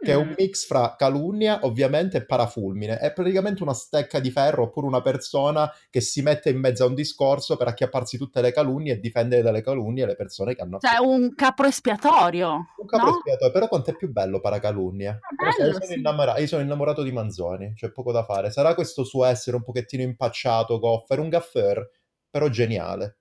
che 0.00 0.12
è 0.12 0.14
un 0.14 0.28
Mm. 0.28 0.32
mix 0.36 0.66
fra 0.66 0.94
calunnia, 0.96 1.60
ovviamente, 1.62 2.18
e 2.18 2.24
parafulmine. 2.26 2.98
È 2.98 3.12
praticamente 3.12 3.62
una 3.62 3.72
stecca 3.74 4.20
di 4.20 4.30
ferro 4.30 4.64
oppure 4.64 4.86
una 4.86 5.00
persona 5.02 5.70
che 5.90 6.00
si 6.00 6.22
mette 6.22 6.50
in 6.50 6.58
mezzo 6.58 6.84
a 6.84 6.86
un 6.88 6.94
discorso 6.94 7.56
per 7.56 7.68
acchiapparsi 7.68 8.16
tutte 8.18 8.40
le 8.40 8.52
calunnie 8.52 8.92
e 8.94 9.00
difendere 9.00 9.42
dalle 9.42 9.62
calunnie 9.62 10.06
le 10.06 10.14
persone 10.16 10.54
che 10.54 10.62
hanno 10.62 10.78
Cioè, 10.78 10.98
un 11.04 11.34
capro 11.34 11.66
espiatorio. 11.66 12.66
un 12.76 12.86
capo 12.86 13.06
no? 13.06 13.16
espiatorio, 13.16 13.52
però 13.52 13.68
quanto 13.68 13.90
è 13.90 13.96
più 13.96 14.10
bello 14.12 14.40
Paracalunnia? 14.40 15.12
Io, 15.12 15.20
bello, 15.58 15.72
sono 15.72 15.84
sì. 15.84 15.94
innamora- 15.98 16.38
io 16.38 16.46
sono 16.46 16.62
innamorato 16.62 17.02
di 17.02 17.12
Manzoni, 17.12 17.72
c'è 17.74 17.90
poco 17.90 18.12
da 18.12 18.24
fare. 18.24 18.50
Sarà 18.50 18.74
questo 18.74 19.02
suo 19.04 19.24
essere 19.24 19.56
un 19.56 19.62
pochettino 19.64 20.02
impacciato, 20.02 20.78
goffer, 20.78 21.18
un 21.18 21.28
gaffer, 21.28 21.90
però 22.30 22.48
geniale. 22.48 23.18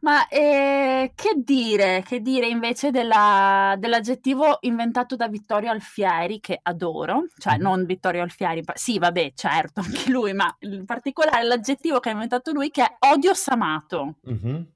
Ma 0.00 0.28
eh, 0.28 1.12
che 1.14 1.32
dire, 1.36 2.02
che 2.06 2.20
dire 2.20 2.46
invece 2.46 2.90
della- 2.90 3.74
dell'aggettivo 3.78 4.58
inventato 4.60 5.16
da 5.16 5.28
Vittorio 5.28 5.70
Alfieri, 5.70 6.40
che 6.40 6.58
adoro, 6.62 7.26
cioè 7.38 7.56
non 7.56 7.84
Vittorio 7.84 8.22
Alfieri, 8.22 8.62
pa- 8.62 8.74
sì, 8.76 8.98
vabbè, 8.98 9.32
certo, 9.34 9.80
anche 9.84 10.10
lui, 10.10 10.32
ma 10.32 10.54
in 10.60 10.84
particolare 10.84 11.42
l'aggettivo 11.44 11.98
che 12.00 12.08
ha 12.10 12.12
inventato 12.12 12.52
lui, 12.52 12.70
che 12.70 12.84
è 12.84 12.96
odiosamato, 13.12 14.16
Mhm. 14.22 14.66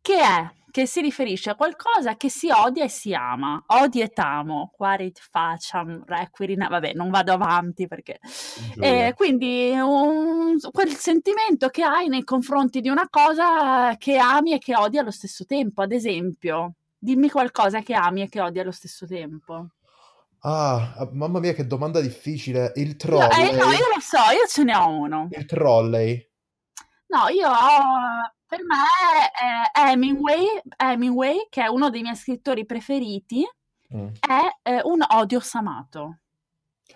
che 0.00 0.18
è, 0.20 0.50
che 0.72 0.86
si 0.86 1.00
riferisce 1.00 1.50
a 1.50 1.54
qualcosa 1.54 2.16
che 2.16 2.28
si 2.28 2.50
odia 2.50 2.82
e 2.82 2.88
si 2.88 3.14
ama. 3.14 3.62
Odietamo, 3.64 4.72
quarit 4.74 5.20
facciam 5.20 6.02
requirina, 6.04 6.66
vabbè, 6.66 6.94
non 6.94 7.10
vado 7.10 7.32
avanti 7.32 7.86
perché... 7.86 8.18
Eh, 8.80 9.12
quindi 9.14 9.70
un- 9.78 10.58
quel 10.72 10.88
sentimento 10.96 11.68
che 11.68 11.84
hai 11.84 12.08
nei 12.08 12.24
confronti 12.24 12.80
di 12.80 12.88
una 12.88 13.06
cosa 13.08 13.94
che 13.98 14.16
ami 14.16 14.54
e 14.54 14.58
che 14.58 14.74
odi 14.74 14.98
allo 14.98 15.12
stesso 15.12 15.44
tempo. 15.44 15.82
Ad 15.82 15.92
esempio, 15.92 16.72
dimmi 16.98 17.30
qualcosa 17.30 17.80
che 17.82 17.94
ami 17.94 18.22
e 18.22 18.28
che 18.28 18.40
odi 18.40 18.58
allo 18.58 18.72
stesso 18.72 19.06
tempo. 19.06 19.68
Ah, 20.40 21.08
mamma 21.12 21.38
mia, 21.38 21.52
che 21.52 21.66
domanda 21.66 22.00
difficile. 22.00 22.72
Il 22.76 22.96
trolley. 22.96 23.50
eh, 23.50 23.52
no, 23.52 23.70
io 23.70 23.86
lo 23.94 24.00
so, 24.00 24.16
io 24.32 24.46
ce 24.48 24.64
ne 24.64 24.74
ho 24.74 24.88
uno. 24.88 25.28
Il 25.30 25.44
trolley. 25.44 26.28
No, 27.08 27.28
io 27.28 27.48
ho, 27.48 28.32
per 28.52 28.60
me 28.64 28.76
è 29.72 29.90
Hemingway, 29.92 30.44
Hemingway, 30.76 31.46
che 31.48 31.62
è 31.64 31.68
uno 31.68 31.88
dei 31.88 32.02
miei 32.02 32.16
scrittori 32.16 32.66
preferiti, 32.66 33.46
Mm. 33.94 34.06
è 34.20 34.70
eh, 34.70 34.80
un 34.84 35.04
odio 35.10 35.38
samato. 35.40 36.18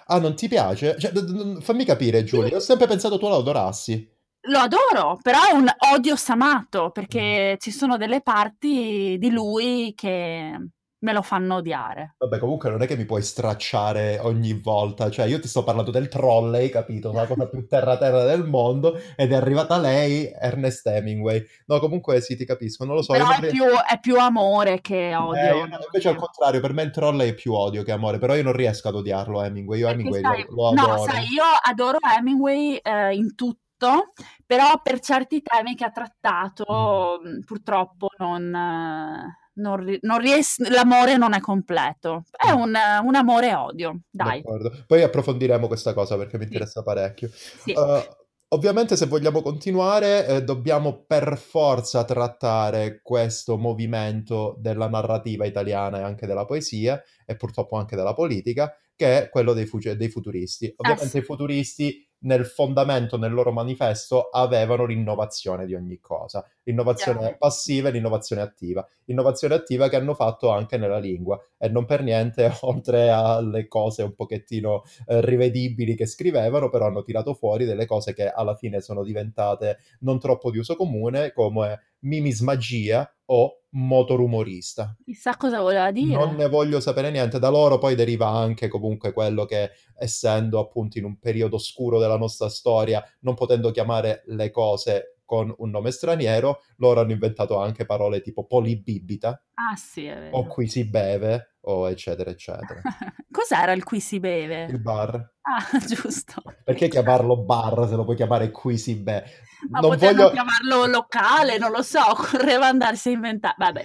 Ah, 0.06 0.18
non 0.18 0.34
ti 0.34 0.48
piace? 0.48 0.98
Cioè, 0.98 1.10
d- 1.12 1.20
d- 1.20 1.60
fammi 1.62 1.84
capire, 1.84 2.24
Giulia. 2.24 2.56
Ho 2.56 2.60
sempre 2.60 2.86
pensato 2.86 3.18
tu 3.18 3.28
lo 3.28 3.36
adorassi. 3.36 4.10
lo 4.48 4.58
adoro, 4.60 5.18
però 5.20 5.42
è 5.44 5.52
un 5.52 5.66
odio 5.92 6.14
samato 6.16 6.90
perché 6.90 7.56
ci 7.60 7.70
sono 7.70 7.96
delle 7.98 8.20
parti 8.22 9.16
di 9.18 9.30
lui 9.30 9.92
che 9.94 10.56
me 11.00 11.12
lo 11.12 11.22
fanno 11.22 11.56
odiare. 11.56 12.14
Vabbè, 12.18 12.38
comunque 12.38 12.70
non 12.70 12.80
è 12.80 12.86
che 12.86 12.96
mi 12.96 13.04
puoi 13.04 13.22
stracciare 13.22 14.18
ogni 14.20 14.54
volta, 14.54 15.10
cioè 15.10 15.26
io 15.26 15.38
ti 15.38 15.48
sto 15.48 15.62
parlando 15.64 15.90
del 15.90 16.08
trolley, 16.08 16.70
capito? 16.70 17.12
La 17.12 17.26
cosa 17.26 17.46
più 17.46 17.66
terra-terra 17.66 18.24
del 18.24 18.44
mondo, 18.46 18.98
ed 19.16 19.32
è 19.32 19.34
arrivata 19.34 19.76
lei, 19.78 20.30
Ernest 20.32 20.86
Hemingway. 20.86 21.44
No, 21.66 21.78
comunque 21.78 22.20
sì, 22.22 22.34
ti 22.36 22.46
capisco, 22.46 22.84
non 22.86 22.94
lo 22.94 23.02
so. 23.02 23.12
Però 23.12 23.26
io 23.26 23.32
è 23.36 23.40
non 23.40 23.50
più, 23.50 23.64
è 23.66 24.00
più 24.00 24.18
amore 24.18 24.80
che 24.80 25.10
Eh, 25.10 25.14
odio. 25.16 25.42
io 25.56 25.66
no- 25.66 25.78
invece 25.84 26.08
al 26.08 26.16
contrario, 26.16 26.60
per 26.60 26.72
me 26.72 26.82
il 26.82 26.90
trolley 26.90 27.30
è 27.30 27.34
più 27.34 27.52
odio 27.52 27.82
che 27.82 27.92
amore, 27.92 28.18
però 28.18 28.34
io 28.34 28.42
non 28.42 28.52
riesco 28.54 28.88
ad 28.88 28.94
odiarlo 28.94 29.42
Hemingway, 29.42 29.80
io 29.80 29.86
Perché 29.86 30.00
Hemingway 30.00 30.22
sai, 30.22 30.46
lo, 30.48 30.54
lo 30.54 30.70
no, 30.70 30.82
adoro. 30.82 31.02
sai, 31.04 31.24
io 31.32 31.42
adoro 31.64 31.98
Hemingway 32.00 32.76
eh, 32.76 33.14
in 33.14 33.34
tutto, 33.34 34.12
però 34.46 34.80
per 34.82 35.00
certi 35.00 35.42
temi 35.42 35.74
che 35.74 35.84
ha 35.84 35.88
Mm. 35.88 35.92
trattato, 35.92 37.20
mh, 37.22 37.40
purtroppo 37.44 38.08
non, 38.18 38.54
eh, 38.54 39.38
non 39.56 39.98
non 40.02 40.18
ries- 40.18 40.58
l'amore 40.68 41.16
non 41.16 41.32
è 41.34 41.40
completo. 41.40 42.24
È 42.30 42.52
Mm. 42.52 42.60
un, 42.60 42.74
un 43.04 43.14
amore 43.14 43.54
odio, 43.54 44.00
dai. 44.10 44.42
D'accordo. 44.42 44.84
Poi 44.86 45.02
approfondiremo 45.02 45.66
questa 45.66 45.92
cosa 45.94 46.16
perché 46.16 46.36
mi 46.38 46.44
Sì, 46.46 46.52
interessa 46.52 46.82
parecchio. 46.82 47.28
sì. 47.32 47.72
Eh, 47.72 48.08
ovviamente, 48.48 48.96
se 48.96 49.06
vogliamo 49.06 49.42
continuare, 49.42 50.26
eh, 50.26 50.42
dobbiamo 50.44 51.04
per 51.06 51.36
forza 51.38 52.04
trattare 52.04 53.00
questo 53.02 53.56
movimento 53.56 54.56
della 54.58 54.88
narrativa 54.88 55.44
italiana 55.44 55.98
e 55.98 56.02
anche 56.02 56.26
della 56.26 56.44
poesia 56.44 57.02
e 57.24 57.36
purtroppo 57.36 57.76
anche 57.76 57.96
della 57.96 58.14
politica, 58.14 58.72
che 58.94 59.24
è 59.24 59.28
quello 59.30 59.52
dei, 59.52 59.66
fugi- 59.66 59.96
dei 59.96 60.08
futuristi. 60.08 60.72
Ovviamente 60.76 61.10
sì. 61.10 61.18
i 61.18 61.22
futuristi 61.22 62.05
nel 62.20 62.46
fondamento, 62.46 63.18
nel 63.18 63.32
loro 63.32 63.52
manifesto, 63.52 64.28
avevano 64.30 64.84
l'innovazione 64.84 65.66
di 65.66 65.74
ogni 65.74 66.00
cosa, 66.00 66.44
l'innovazione 66.64 67.18
Chiaro. 67.18 67.36
passiva 67.38 67.88
e 67.88 67.92
l'innovazione 67.92 68.42
attiva. 68.42 68.86
Innovazione 69.06 69.54
attiva 69.54 69.88
che 69.88 69.96
hanno 69.96 70.14
fatto 70.14 70.50
anche 70.50 70.76
nella 70.76 70.98
lingua 70.98 71.40
e 71.58 71.68
non 71.68 71.84
per 71.84 72.02
niente, 72.02 72.50
oltre 72.62 73.10
alle 73.10 73.68
cose 73.68 74.02
un 74.02 74.14
pochettino 74.14 74.82
eh, 75.06 75.20
rivedibili 75.20 75.94
che 75.94 76.06
scrivevano, 76.06 76.70
però 76.70 76.86
hanno 76.86 77.02
tirato 77.02 77.34
fuori 77.34 77.64
delle 77.64 77.86
cose 77.86 78.14
che 78.14 78.28
alla 78.28 78.54
fine 78.54 78.80
sono 78.80 79.02
diventate 79.02 79.78
non 80.00 80.18
troppo 80.18 80.50
di 80.50 80.58
uso 80.58 80.76
comune, 80.76 81.32
come 81.32 81.80
mimismagia 82.00 83.08
o 83.26 83.60
motorumorista. 83.70 84.96
Chissà 85.04 85.36
cosa 85.36 85.60
voleva 85.60 85.84
Non 85.84 85.92
dire. 85.92 86.32
ne 86.32 86.48
voglio 86.48 86.80
sapere 86.80 87.10
niente, 87.10 87.38
da 87.38 87.48
loro 87.48 87.78
poi 87.78 87.94
deriva 87.94 88.28
anche 88.28 88.68
comunque 88.68 89.12
quello 89.12 89.44
che, 89.44 89.70
essendo 89.98 90.58
appunto 90.58 90.98
in 90.98 91.04
un 91.04 91.18
periodo 91.18 91.56
oscuro 91.56 91.98
della 91.98 92.16
nostra 92.16 92.48
storia, 92.48 93.02
non 93.20 93.34
potendo 93.34 93.70
chiamare 93.70 94.22
le 94.26 94.50
cose 94.50 95.18
con 95.24 95.52
un 95.58 95.70
nome 95.70 95.90
straniero, 95.90 96.60
loro 96.76 97.00
hanno 97.00 97.12
inventato 97.12 97.58
anche 97.58 97.84
parole 97.84 98.20
tipo 98.20 98.46
polibibita, 98.46 99.42
Ah 99.58 99.74
sì, 99.76 100.04
è 100.06 100.28
o 100.32 100.46
qui 100.46 100.68
si 100.68 100.84
beve, 100.84 101.56
o 101.62 101.88
eccetera 101.88 102.30
eccetera. 102.30 102.80
Cos'era 103.30 103.72
il 103.72 103.84
qui 103.84 104.00
si 104.00 104.16
Il 104.16 104.20
beve? 104.20 104.66
bar. 104.78 105.14
Ah, 105.42 105.78
giusto. 105.86 106.42
Perché 106.64 106.88
chiamarlo 106.88 107.38
bar 107.44 107.86
se 107.88 107.94
lo 107.94 108.04
puoi 108.04 108.16
chiamare 108.16 108.50
qui 108.50 108.76
si 108.76 108.96
beve? 108.96 109.24
Ma 109.70 109.80
Non 109.80 109.96
voglio... 109.96 110.30
chiamarlo 110.30 110.86
locale, 110.86 111.56
non 111.58 111.70
lo 111.70 111.82
so, 111.82 112.00
occorreva 112.10 112.66
andarsi 112.66 113.08
a 113.08 113.12
inventare. 113.12 113.54
Vabbè. 113.56 113.84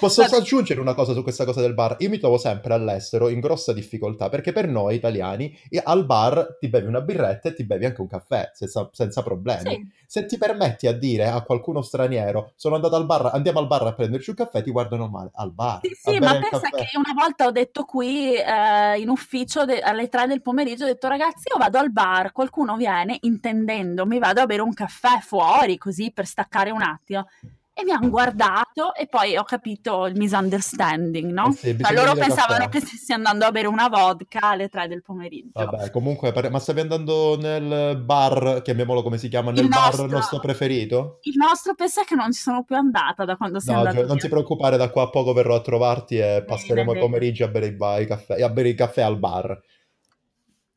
Posso 0.00 0.22
Vabbè. 0.22 0.36
aggiungere 0.36 0.80
una 0.80 0.94
cosa 0.94 1.12
su 1.12 1.22
questa 1.22 1.44
cosa 1.44 1.60
del 1.60 1.74
bar? 1.74 1.96
Io 2.00 2.08
mi 2.08 2.18
trovo 2.18 2.38
sempre 2.38 2.74
all'estero 2.74 3.28
in 3.28 3.38
grossa 3.40 3.72
difficoltà 3.72 4.28
perché 4.28 4.52
per 4.52 4.66
noi 4.66 4.96
italiani 4.96 5.56
al 5.84 6.04
bar 6.06 6.56
ti 6.58 6.68
bevi 6.68 6.86
una 6.88 7.00
birretta 7.02 7.50
e 7.50 7.54
ti 7.54 7.64
bevi 7.64 7.84
anche 7.84 8.00
un 8.00 8.08
caffè 8.08 8.50
senza, 8.52 8.88
senza 8.92 9.22
problemi. 9.22 9.70
Sì, 9.74 9.92
Se 10.06 10.26
ti 10.26 10.38
permetti 10.38 10.86
a 10.88 10.92
dire 10.92 11.28
a 11.28 11.42
qualcuno 11.42 11.82
straniero 11.82 12.52
sono 12.56 12.74
andato 12.74 12.96
al 12.96 13.06
bar, 13.06 13.30
andiamo 13.32 13.60
al 13.60 13.68
bar 13.68 13.86
a 13.86 13.94
prenderci 13.94 14.30
un 14.30 14.36
caffè, 14.36 14.62
ti 14.62 14.70
guardano 14.72 15.06
male. 15.12 15.30
Al 15.34 15.52
bar, 15.52 15.80
sì, 15.82 15.94
sì, 15.94 16.18
ma 16.18 16.32
pensa 16.32 16.58
caffè. 16.58 16.84
che 16.84 16.96
una 16.96 17.12
volta 17.14 17.46
ho 17.46 17.50
detto 17.52 17.84
qui 17.84 18.34
eh, 18.34 18.98
in 18.98 19.08
ufficio 19.08 19.64
de- 19.64 19.80
alle 19.80 20.08
3 20.08 20.26
del 20.26 20.42
pomeriggio, 20.42 20.84
ho 20.84 20.88
detto 20.88 21.08
ragazzi 21.08 21.48
io 21.52 21.58
vado 21.58 21.78
al 21.78 21.92
bar, 21.92 22.32
qualcuno 22.32 22.76
viene 22.76 23.18
intendendo, 23.20 24.06
mi 24.06 24.18
vado 24.18 24.40
a 24.40 24.46
bere 24.46 24.62
un 24.62 24.72
caffè 24.72 25.20
fuori 25.20 25.78
così 25.78 26.10
per 26.10 26.26
staccare 26.26 26.70
un 26.70 26.82
attimo. 26.82 27.28
E 27.74 27.84
mi 27.84 27.90
hanno 27.90 28.10
guardato 28.10 28.94
e 28.94 29.06
poi 29.06 29.34
ho 29.36 29.44
capito 29.44 30.04
il 30.04 30.14
misunderstanding, 30.14 31.30
Eh 31.30 31.32
no? 31.32 31.52
sì, 31.52 31.74
Cioè 31.78 31.94
loro 31.94 32.12
pensavano 32.14 32.66
caffè. 32.66 32.68
che 32.68 32.80
stessi 32.80 33.12
andando 33.14 33.46
a 33.46 33.50
bere 33.50 33.66
una 33.66 33.88
vodka 33.88 34.40
alle 34.50 34.68
3 34.68 34.88
del 34.88 35.00
pomeriggio. 35.02 35.50
Vabbè, 35.54 35.90
comunque, 35.90 36.32
ma 36.50 36.58
stavi 36.58 36.80
andando 36.80 37.38
nel 37.38 37.96
bar, 37.96 38.60
chiamiamolo 38.62 39.02
come 39.02 39.16
si 39.16 39.28
chiama, 39.28 39.50
Il 39.50 39.56
nel 39.56 39.68
bar 39.68 39.86
nostro, 39.86 40.06
nostro 40.06 40.38
preferito? 40.40 41.18
il 41.22 41.34
nostro 41.36 41.74
pensa 41.74 42.04
che 42.04 42.14
non 42.14 42.30
ci 42.32 42.40
sono 42.42 42.62
più 42.62 42.76
andata 42.76 43.24
da 43.24 43.36
quando 43.36 43.58
sei 43.58 43.72
No, 43.72 43.78
andato 43.80 44.00
Gio- 44.02 44.06
non 44.06 44.18
ti 44.18 44.28
preoccupare, 44.28 44.76
da 44.76 44.90
qua 44.90 45.04
a 45.04 45.08
poco 45.10 45.32
verrò 45.32 45.54
a 45.54 45.60
trovarti 45.62 46.16
e 46.16 46.20
Bene, 46.20 46.44
passeremo 46.44 46.90
i 46.90 46.94
bene. 46.94 47.06
pomeriggi 47.06 47.42
a 47.42 47.48
bere 47.48 47.66
i, 47.68 47.72
ba- 47.72 47.98
i 48.00 48.06
caffè, 48.06 48.40
a 48.42 48.48
bere 48.50 48.68
i 48.68 48.74
caffè 48.74 49.00
al 49.00 49.18
bar. 49.18 49.58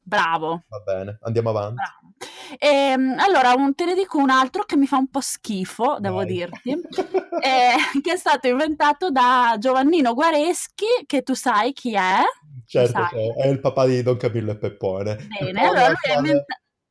Bravo. 0.08 0.64
Va 0.68 0.80
bene, 0.82 1.18
andiamo 1.22 1.50
avanti. 1.50 1.76
Bravo. 1.76 2.14
Ehm, 2.60 3.16
allora, 3.18 3.54
un- 3.56 3.74
te 3.74 3.86
ne 3.86 3.96
dico 3.96 4.20
un 4.20 4.30
altro 4.30 4.64
che 4.64 4.78
mi 4.78 4.86
fa 4.86 4.98
un 4.98 5.10
po' 5.10 5.20
schifo, 5.20 5.98
devo 6.00 6.18
Vai. 6.18 6.26
dirti, 6.28 6.70
eh, 7.42 8.02
che 8.02 8.14
è 8.14 8.16
stato 8.18 8.48
inventato 8.48 9.10
da 9.10 9.56
Giovannino 9.58 10.14
Guareschi, 10.14 10.86
che 11.08 11.24
tu 11.24 11.34
sai 11.34 11.74
chi 11.74 11.96
è, 11.96 12.20
Certo, 12.68 13.08
cioè, 13.12 13.34
è 13.36 13.48
il 13.48 13.60
papà 13.60 13.86
di 13.86 14.02
Don 14.02 14.18
Camillo 14.18 14.52
e 14.52 14.58
Peppone. 14.58 15.28
Bene, 15.40 15.60
allora 15.62 15.86
al 15.86 15.92
lui 15.92 16.12
ha 16.12 16.14
quale, 16.16 16.46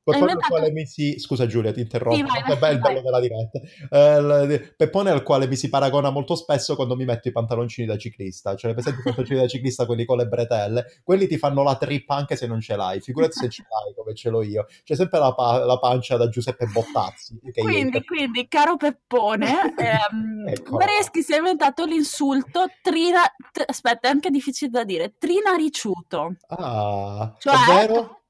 Peppone 0.04 0.32
al 0.32 0.38
quale 0.46 0.70
mi 0.70 0.86
si... 0.86 1.18
Scusa 1.18 1.46
Giulia, 1.46 1.70
ti 1.70 1.78
Sì, 1.78 1.82
interrompo, 1.82 2.26
vai, 2.26 2.42
vabbè, 2.46 2.70
il 2.72 2.78
vai, 2.78 2.78
bello 2.78 2.94
vai. 2.94 3.02
della 3.02 3.20
diretta. 3.20 3.60
Eh, 3.90 4.74
Peppone 4.76 5.10
al 5.10 5.22
quale 5.22 5.46
mi 5.48 5.56
si 5.56 5.70
paragona 5.70 6.10
molto 6.10 6.34
spesso 6.34 6.76
quando 6.76 6.94
mi 6.94 7.06
metto 7.06 7.28
i 7.28 7.32
pantaloncini 7.32 7.86
da 7.86 7.96
ciclista. 7.96 8.54
Cioè, 8.54 8.72
per 8.72 8.80
esempio, 8.80 9.00
i 9.00 9.04
pantaloncini 9.04 9.40
da 9.40 9.48
ciclista, 9.48 9.86
quelli 9.86 10.04
con 10.04 10.18
le 10.18 10.26
bretelle, 10.26 11.00
quelli 11.02 11.26
ti 11.26 11.38
fanno 11.38 11.62
la 11.62 11.76
trippa 11.76 12.14
anche 12.16 12.36
se 12.36 12.46
non 12.46 12.60
ce 12.60 12.76
l'hai. 12.76 13.00
Figurati 13.00 13.32
se 13.32 13.48
ce 13.48 13.62
l'hai 13.62 13.94
come 13.94 14.14
ce 14.14 14.28
l'ho 14.28 14.42
io. 14.42 14.66
C'è 14.84 14.94
sempre 14.94 15.18
la, 15.18 15.32
pa- 15.34 15.64
la 15.64 15.78
pancia 15.78 16.16
da 16.18 16.28
Giuseppe 16.28 16.66
Bottazzi. 16.66 17.38
Io 17.42 17.52
Quindi, 17.52 18.04
quindi, 18.04 18.46
caro 18.46 18.76
Peppone, 18.76 19.74
ehm, 19.76 20.48
Eccola. 20.48 20.84
Guareschi 20.84 21.22
si 21.22 21.32
è 21.32 21.38
inventato 21.38 21.86
l'insulto 21.86 22.66
trina... 22.82 23.22
t- 23.52 23.64
aspetta, 23.66 24.08
è 24.08 24.10
anche 24.10 24.30
difficile 24.30 24.70
da 24.70 24.84
dire, 24.84 25.14
trinariciuto. 25.18 26.36
Ah, 26.48 27.34
Cioè, 27.38 27.54
ovvero? 27.54 28.23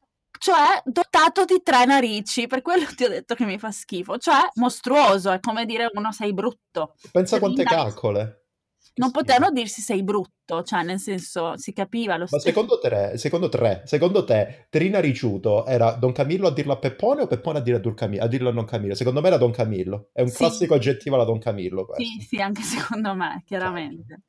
Cioè 0.44 0.82
dotato 0.84 1.46
di 1.46 1.62
tre 1.62 1.86
narici, 1.86 2.46
per 2.46 2.60
quello 2.60 2.84
ti 2.94 3.04
ho 3.04 3.08
detto 3.08 3.34
che 3.34 3.46
mi 3.46 3.58
fa 3.58 3.70
schifo, 3.70 4.18
cioè 4.18 4.40
mostruoso, 4.56 5.30
è 5.30 5.40
come 5.40 5.64
dire 5.64 5.88
uno 5.94 6.12
sei 6.12 6.34
brutto. 6.34 6.96
Pensa 7.10 7.30
Cioè, 7.30 7.38
quante 7.38 7.62
narici. 7.62 7.82
calcole. 7.82 8.38
Non 8.96 9.10
potevano 9.10 9.50
dirsi 9.52 9.80
sei 9.80 10.04
brutto, 10.04 10.62
cioè 10.62 10.82
nel 10.82 11.00
senso 11.00 11.56
si 11.56 11.72
capiva 11.72 12.16
lo 12.18 12.26
Ma 12.30 12.38
stesso. 12.38 12.46
secondo 12.48 12.78
te, 12.78 13.16
secondo 13.16 13.48
te, 13.48 13.80
secondo 13.86 14.24
te, 14.24 14.66
Trina 14.68 15.00
Ricciuto 15.00 15.64
era 15.64 15.92
Don 15.92 16.12
Camillo 16.12 16.48
a 16.48 16.52
dirlo 16.52 16.74
a 16.74 16.78
Peppone 16.78 17.22
o 17.22 17.26
Peppone 17.26 17.58
a, 17.58 17.62
dire 17.62 17.80
a, 17.82 17.94
Cami- 17.94 18.18
a 18.18 18.26
dirlo 18.26 18.50
a 18.50 18.52
Don 18.52 18.66
Camillo? 18.66 18.94
Secondo 18.94 19.22
me 19.22 19.28
era 19.28 19.38
Don 19.38 19.50
Camillo. 19.50 20.10
È 20.12 20.20
un 20.20 20.28
Sì. 20.28 20.36
classico 20.36 20.74
aggettivo 20.74 21.14
alla 21.14 21.24
Don 21.24 21.38
Camillo 21.38 21.86
questo. 21.86 22.04
Sì, 22.04 22.20
sì, 22.20 22.36
anche 22.42 22.60
secondo 22.62 23.14
me, 23.14 23.42
chiaramente. 23.46 24.20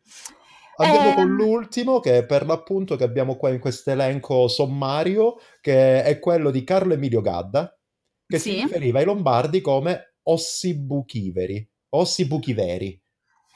Andiamo 0.77 1.13
con 1.13 1.29
Ehm, 1.29 1.35
l'ultimo, 1.35 1.99
che 1.99 2.17
è 2.19 2.25
per 2.25 2.45
l'appunto 2.45 2.95
che 2.95 3.03
abbiamo 3.03 3.35
qua 3.38 3.49
in 3.51 3.59
questo 3.59 3.91
elenco 3.91 4.47
sommario, 4.47 5.35
che 5.61 6.03
è 6.03 6.19
quello 6.19 6.51
di 6.51 6.63
Carlo 6.63 6.93
Emilio 6.93 7.21
Gadda, 7.21 7.77
che 8.27 8.39
si 8.39 8.51
sì, 8.51 8.55
riferiva 8.55 8.99
ai 8.99 9.05
Lombardi 9.05 9.61
come 9.61 10.15
ossibuchiveri, 10.23 11.67
ossibuchiveri. 11.89 13.01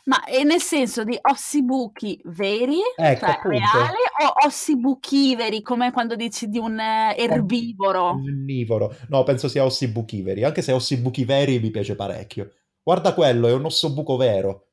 ma 0.05 0.23
è 0.25 0.43
nel 0.43 0.59
senso 0.61 1.03
di 1.03 1.17
ossibuchi 1.21 2.19
veri, 2.25 2.79
Ecco, 2.95 3.25
cioè 3.25 3.29
appunto. 3.31 3.69
reali, 3.73 3.97
o 4.25 4.45
ossibuchiveri, 4.47 5.61
come 5.61 5.91
quando 5.91 6.15
dici 6.15 6.47
di 6.49 6.57
un 6.57 6.79
eh, 6.79 7.15
erbivoro? 7.17 8.25
Onnivoro. 8.25 8.93
No, 9.09 9.23
penso 9.23 9.47
sia 9.47 9.63
ossibuchiveri, 9.65 10.43
anche 10.43 10.61
se 10.61 10.71
ossibuchiveri 10.71 11.59
mi 11.59 11.69
piace 11.71 11.95
parecchio. 11.95 12.51
Guarda 12.81 13.13
quello, 13.13 13.47
è 13.47 13.53
un 13.53 13.65
ossobuco 13.65 14.15
vero. 14.17 14.69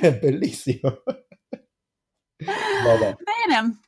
È 0.00 0.12
bellissimo. 0.18 1.02
Vabbè. 2.44 3.16
Bene. 3.22 3.78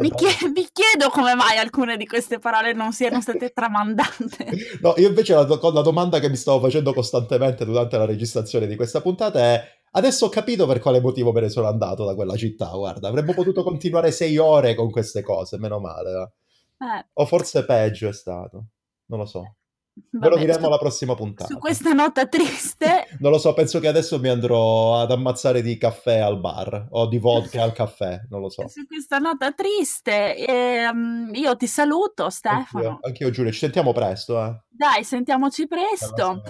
Mi, 0.00 0.10
chie- 0.10 0.48
mi 0.52 0.66
chiedo 0.70 1.08
come 1.08 1.34
mai 1.34 1.56
alcune 1.56 1.96
di 1.96 2.06
queste 2.06 2.38
parole 2.38 2.72
non 2.74 2.92
siano 2.92 3.20
state 3.20 3.50
tramandate. 3.54 4.78
No, 4.82 4.94
io 4.96 5.08
invece 5.08 5.34
la, 5.34 5.44
do- 5.44 5.72
la 5.72 5.80
domanda 5.82 6.18
che 6.18 6.28
mi 6.28 6.36
stavo 6.36 6.60
facendo 6.60 6.92
costantemente 6.92 7.64
durante 7.64 7.96
la 7.96 8.04
registrazione 8.04 8.66
di 8.66 8.76
questa 8.76 9.00
puntata 9.00 9.38
è 9.40 9.76
adesso 9.92 10.26
ho 10.26 10.28
capito 10.28 10.66
per 10.66 10.78
quale 10.80 11.00
motivo 11.00 11.32
me 11.32 11.40
ne 11.40 11.48
sono 11.48 11.68
andato 11.68 12.04
da 12.04 12.14
quella 12.14 12.36
città, 12.36 12.68
guarda, 12.68 13.08
avremmo 13.08 13.32
potuto 13.32 13.62
continuare 13.62 14.10
sei 14.10 14.36
ore 14.36 14.74
con 14.74 14.90
queste 14.90 15.22
cose, 15.22 15.58
meno 15.58 15.78
male. 15.80 16.32
Eh, 16.78 17.06
O 17.14 17.24
forse 17.26 17.64
peggio 17.64 18.08
è 18.08 18.12
stato, 18.12 18.66
non 19.06 19.20
lo 19.20 19.26
so. 19.26 19.54
Ve 20.10 20.28
lo 20.28 20.36
diremo 20.36 20.66
alla 20.66 20.78
prossima 20.78 21.14
puntata. 21.14 21.52
Su 21.52 21.58
questa 21.58 21.92
nota 21.92 22.26
triste... 22.26 23.06
non 23.20 23.30
lo 23.30 23.38
so, 23.38 23.52
penso 23.54 23.80
che 23.80 23.88
adesso 23.88 24.18
mi 24.18 24.28
andrò 24.28 25.00
ad 25.00 25.10
ammazzare 25.10 25.62
di 25.62 25.76
caffè 25.76 26.18
al 26.18 26.38
bar 26.40 26.88
o 26.90 27.06
di 27.06 27.18
vodka 27.18 27.62
al 27.62 27.72
caffè, 27.72 28.20
non 28.30 28.40
lo 28.40 28.48
so. 28.48 28.68
Su 28.68 28.86
questa 28.86 29.18
nota 29.18 29.52
triste 29.52 30.36
ehm, 30.36 31.30
io 31.34 31.56
ti 31.56 31.66
saluto 31.66 32.30
Stefano. 32.30 32.88
Anch'io, 32.88 32.98
anch'io 33.02 33.30
Giulia, 33.30 33.52
ci 33.52 33.58
sentiamo 33.58 33.92
presto. 33.92 34.44
Eh. 34.44 34.62
Dai, 34.68 35.04
sentiamoci 35.04 35.66
presto. 35.66 36.42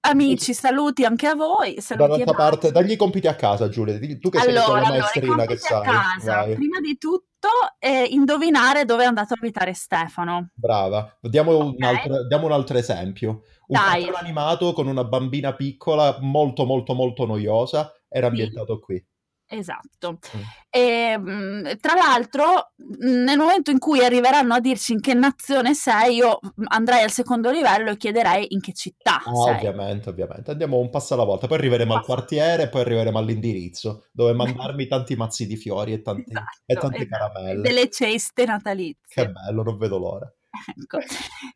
Amici, 0.00 0.54
saluti 0.54 1.04
anche 1.04 1.26
a 1.26 1.34
voi. 1.34 1.76
Dall'altra 1.96 2.32
parte, 2.32 2.70
dagli 2.70 2.92
i 2.92 2.96
compiti 2.96 3.26
a 3.26 3.34
casa, 3.34 3.68
Giulia. 3.68 3.98
Tu 3.98 4.30
che 4.30 4.38
allora, 4.38 4.62
sei 4.62 4.82
la 4.82 4.88
maestrina 4.88 5.32
allora, 5.32 5.46
che 5.46 5.56
sai. 5.56 5.82
Casa, 5.82 6.42
prima 6.44 6.80
di 6.80 6.96
tutto, 6.96 7.48
eh, 7.78 8.04
indovinare 8.10 8.84
dove 8.84 9.02
è 9.02 9.06
andato 9.06 9.34
a 9.34 9.36
abitare 9.38 9.74
Stefano. 9.74 10.50
Brava. 10.54 11.18
Diamo, 11.20 11.52
okay. 11.52 11.74
un, 11.76 11.82
altro, 11.82 12.26
diamo 12.26 12.46
un 12.46 12.52
altro 12.52 12.78
esempio. 12.78 13.42
Un 13.66 13.76
cartone 13.76 14.16
animato 14.16 14.72
con 14.72 14.86
una 14.86 15.04
bambina 15.04 15.54
piccola, 15.54 16.18
molto, 16.20 16.64
molto, 16.64 16.94
molto 16.94 17.26
noiosa, 17.26 17.92
era 18.08 18.28
ambientato 18.28 18.76
sì. 18.76 18.80
qui. 18.80 19.06
Esatto. 19.50 20.18
Mm. 20.36 20.40
E, 20.68 21.76
tra 21.80 21.94
l'altro, 21.94 22.72
nel 22.98 23.38
momento 23.38 23.70
in 23.70 23.78
cui 23.78 24.04
arriveranno 24.04 24.54
a 24.54 24.60
dirci 24.60 24.92
in 24.92 25.00
che 25.00 25.14
nazione 25.14 25.72
sei, 25.72 26.16
io 26.16 26.38
andrei 26.66 27.02
al 27.02 27.10
secondo 27.10 27.50
livello 27.50 27.90
e 27.90 27.96
chiederei 27.96 28.48
in 28.50 28.60
che 28.60 28.74
città 28.74 29.22
ah, 29.24 29.34
sei. 29.34 29.54
Ovviamente, 29.54 30.10
ovviamente. 30.10 30.50
Andiamo 30.50 30.78
un 30.78 30.90
passo 30.90 31.14
alla 31.14 31.24
volta, 31.24 31.46
poi 31.46 31.56
arriveremo 31.58 31.94
al 31.94 32.04
quartiere 32.04 32.68
poi 32.68 32.82
arriveremo 32.82 33.18
all'indirizzo, 33.18 34.04
dove 34.12 34.32
mandarmi 34.34 34.86
tanti 34.86 35.16
mazzi 35.16 35.46
di 35.46 35.56
fiori 35.56 35.94
e, 35.94 36.02
tanti, 36.02 36.30
esatto, 36.30 36.62
e 36.66 36.74
tante 36.74 36.96
esatto. 36.96 37.32
caramelle. 37.32 37.62
Delle 37.62 37.88
ceste 37.88 38.44
natalizie. 38.44 39.24
Che 39.24 39.30
bello, 39.30 39.62
non 39.62 39.78
vedo 39.78 39.98
l'ora. 39.98 40.32
Ecco. 40.76 40.98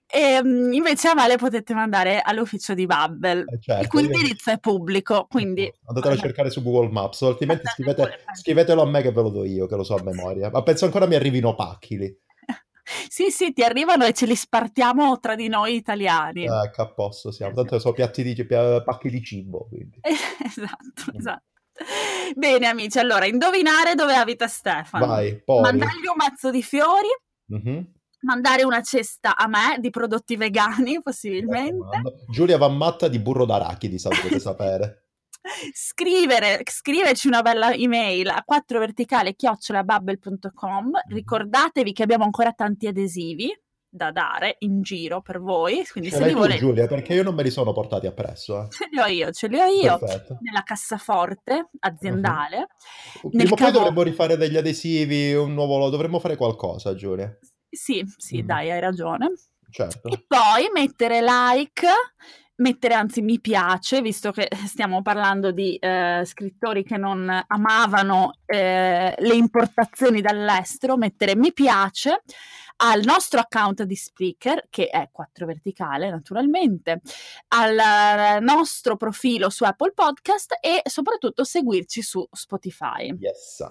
E, 0.06 0.40
invece 0.44 1.08
a 1.08 1.14
Vale 1.14 1.36
potete 1.36 1.74
mandare 1.74 2.20
all'ufficio 2.20 2.74
di 2.74 2.86
Bubble, 2.86 3.44
Eh, 3.48 3.60
certo, 3.60 3.82
il 3.82 3.88
cui 3.88 4.04
indirizzo 4.04 4.50
è 4.50 4.58
pubblico, 4.58 5.26
quindi... 5.28 5.72
Andatelo 5.86 6.14
a 6.14 6.18
cercare 6.18 6.50
su 6.50 6.62
Google 6.62 6.90
Maps, 6.90 7.22
altrimenti 7.22 7.66
scrivete- 7.66 8.24
scrivetelo 8.34 8.82
a 8.82 8.86
me 8.86 9.02
che 9.02 9.12
ve 9.12 9.22
lo 9.22 9.30
do 9.30 9.44
io, 9.44 9.66
che 9.66 9.76
lo 9.76 9.84
so 9.84 9.96
a 9.96 10.02
memoria. 10.02 10.50
Ma 10.50 10.62
penso 10.62 10.84
ancora 10.84 11.06
mi 11.06 11.14
arrivino 11.14 11.54
pacchi 11.54 11.98
lì. 11.98 12.16
Sì, 13.08 13.30
sì, 13.30 13.52
ti 13.52 13.62
arrivano 13.62 14.04
e 14.04 14.12
ce 14.12 14.26
li 14.26 14.34
spartiamo 14.34 15.18
tra 15.20 15.34
di 15.34 15.48
noi 15.48 15.76
italiani. 15.76 16.44
Eh, 16.44 16.70
che 16.74 16.80
a 16.80 16.92
posto 16.92 17.30
siamo. 17.30 17.54
Tanto 17.54 17.78
sono 17.78 17.94
piatti 17.94 18.22
di, 18.22 18.44
pacchi 18.44 19.08
di 19.08 19.22
cibo, 19.22 19.68
quindi. 19.68 20.00
esatto, 20.02 21.16
esatto. 21.16 21.44
Bene 22.34 22.66
amici, 22.66 22.98
allora, 22.98 23.24
indovinare 23.24 23.94
dove 23.94 24.14
abita 24.14 24.48
Stefano. 24.48 25.06
Vai, 25.06 25.40
poi. 25.42 25.62
Mandargli 25.62 26.06
un 26.06 26.16
mazzo 26.16 26.50
di 26.50 26.62
fiori, 26.62 27.08
Mhm. 27.46 27.92
Mandare 28.22 28.64
una 28.64 28.82
cesta 28.82 29.36
a 29.36 29.46
me 29.46 29.76
di 29.78 29.90
prodotti 29.90 30.36
vegani, 30.36 31.00
possibilmente. 31.02 32.02
Giulia 32.30 32.58
va 32.58 32.68
matta 32.68 33.08
di 33.08 33.18
burro 33.18 33.44
d'arachidi, 33.44 33.98
sa 33.98 34.08
dovete 34.08 34.38
sapere. 34.40 34.96
Scrivere, 35.72 36.60
scriverci 36.64 37.26
una 37.26 37.42
bella 37.42 37.72
email 37.72 38.28
a 38.28 38.42
4 38.44 38.78
verticale 38.78 39.34
chiocciolabubble.com. 39.34 40.90
Ricordatevi 41.08 41.92
che 41.92 42.02
abbiamo 42.04 42.24
ancora 42.24 42.52
tanti 42.52 42.86
adesivi 42.86 43.50
da 43.94 44.10
dare 44.10 44.54
in 44.60 44.82
giro 44.82 45.20
per 45.20 45.40
voi. 45.40 45.84
Quindi 45.90 46.10
Ce 46.10 46.16
se 46.16 46.26
li 46.26 46.32
volete, 46.32 46.58
Giulia, 46.58 46.86
perché 46.86 47.14
io 47.14 47.24
non 47.24 47.34
me 47.34 47.42
li 47.42 47.50
sono 47.50 47.72
portati 47.72 48.06
appresso. 48.06 48.62
Eh. 48.62 48.68
ce 48.70 48.88
li 48.90 49.00
ho 49.00 49.06
io, 49.06 49.30
ce 49.32 49.48
li 49.48 49.58
ho 49.58 49.66
io. 49.66 49.98
Perfetto. 49.98 50.38
Nella 50.40 50.62
cassaforte 50.62 51.70
aziendale. 51.80 52.68
Prima 53.20 53.42
o 53.42 53.46
poi 53.48 53.56
cavo- 53.56 53.78
dovremmo 53.78 54.02
rifare 54.02 54.36
degli 54.36 54.56
adesivi, 54.56 55.34
un 55.34 55.52
nuovo... 55.54 55.90
Dovremmo 55.90 56.20
fare 56.20 56.36
qualcosa, 56.36 56.94
Giulia. 56.94 57.36
Sì, 57.74 58.04
sì, 58.16 58.42
Mm. 58.42 58.46
dai, 58.46 58.70
hai 58.70 58.80
ragione. 58.80 59.32
Certo. 59.70 60.08
E 60.08 60.22
poi 60.26 60.68
mettere 60.72 61.22
like, 61.22 61.86
mettere 62.56 62.92
anzi 62.94 63.22
mi 63.22 63.40
piace, 63.40 64.02
visto 64.02 64.30
che 64.30 64.48
stiamo 64.66 65.00
parlando 65.00 65.50
di 65.50 65.76
eh, 65.76 66.22
scrittori 66.26 66.84
che 66.84 66.98
non 66.98 67.42
amavano 67.46 68.32
eh, 68.44 69.14
le 69.18 69.34
importazioni 69.34 70.20
dall'estero, 70.20 70.98
mettere 70.98 71.34
mi 71.34 71.52
piace 71.54 72.22
al 72.84 73.00
nostro 73.04 73.40
account 73.40 73.84
di 73.84 73.96
speaker, 73.96 74.66
che 74.68 74.88
è 74.88 75.08
4 75.10 75.46
verticale 75.46 76.10
naturalmente, 76.10 77.00
al 77.48 78.42
nostro 78.42 78.96
profilo 78.96 79.48
su 79.48 79.64
Apple 79.64 79.92
Podcast 79.92 80.56
e 80.60 80.82
soprattutto 80.84 81.44
seguirci 81.44 82.02
su 82.02 82.26
Spotify. 82.30 83.14
Yes. 83.18 83.64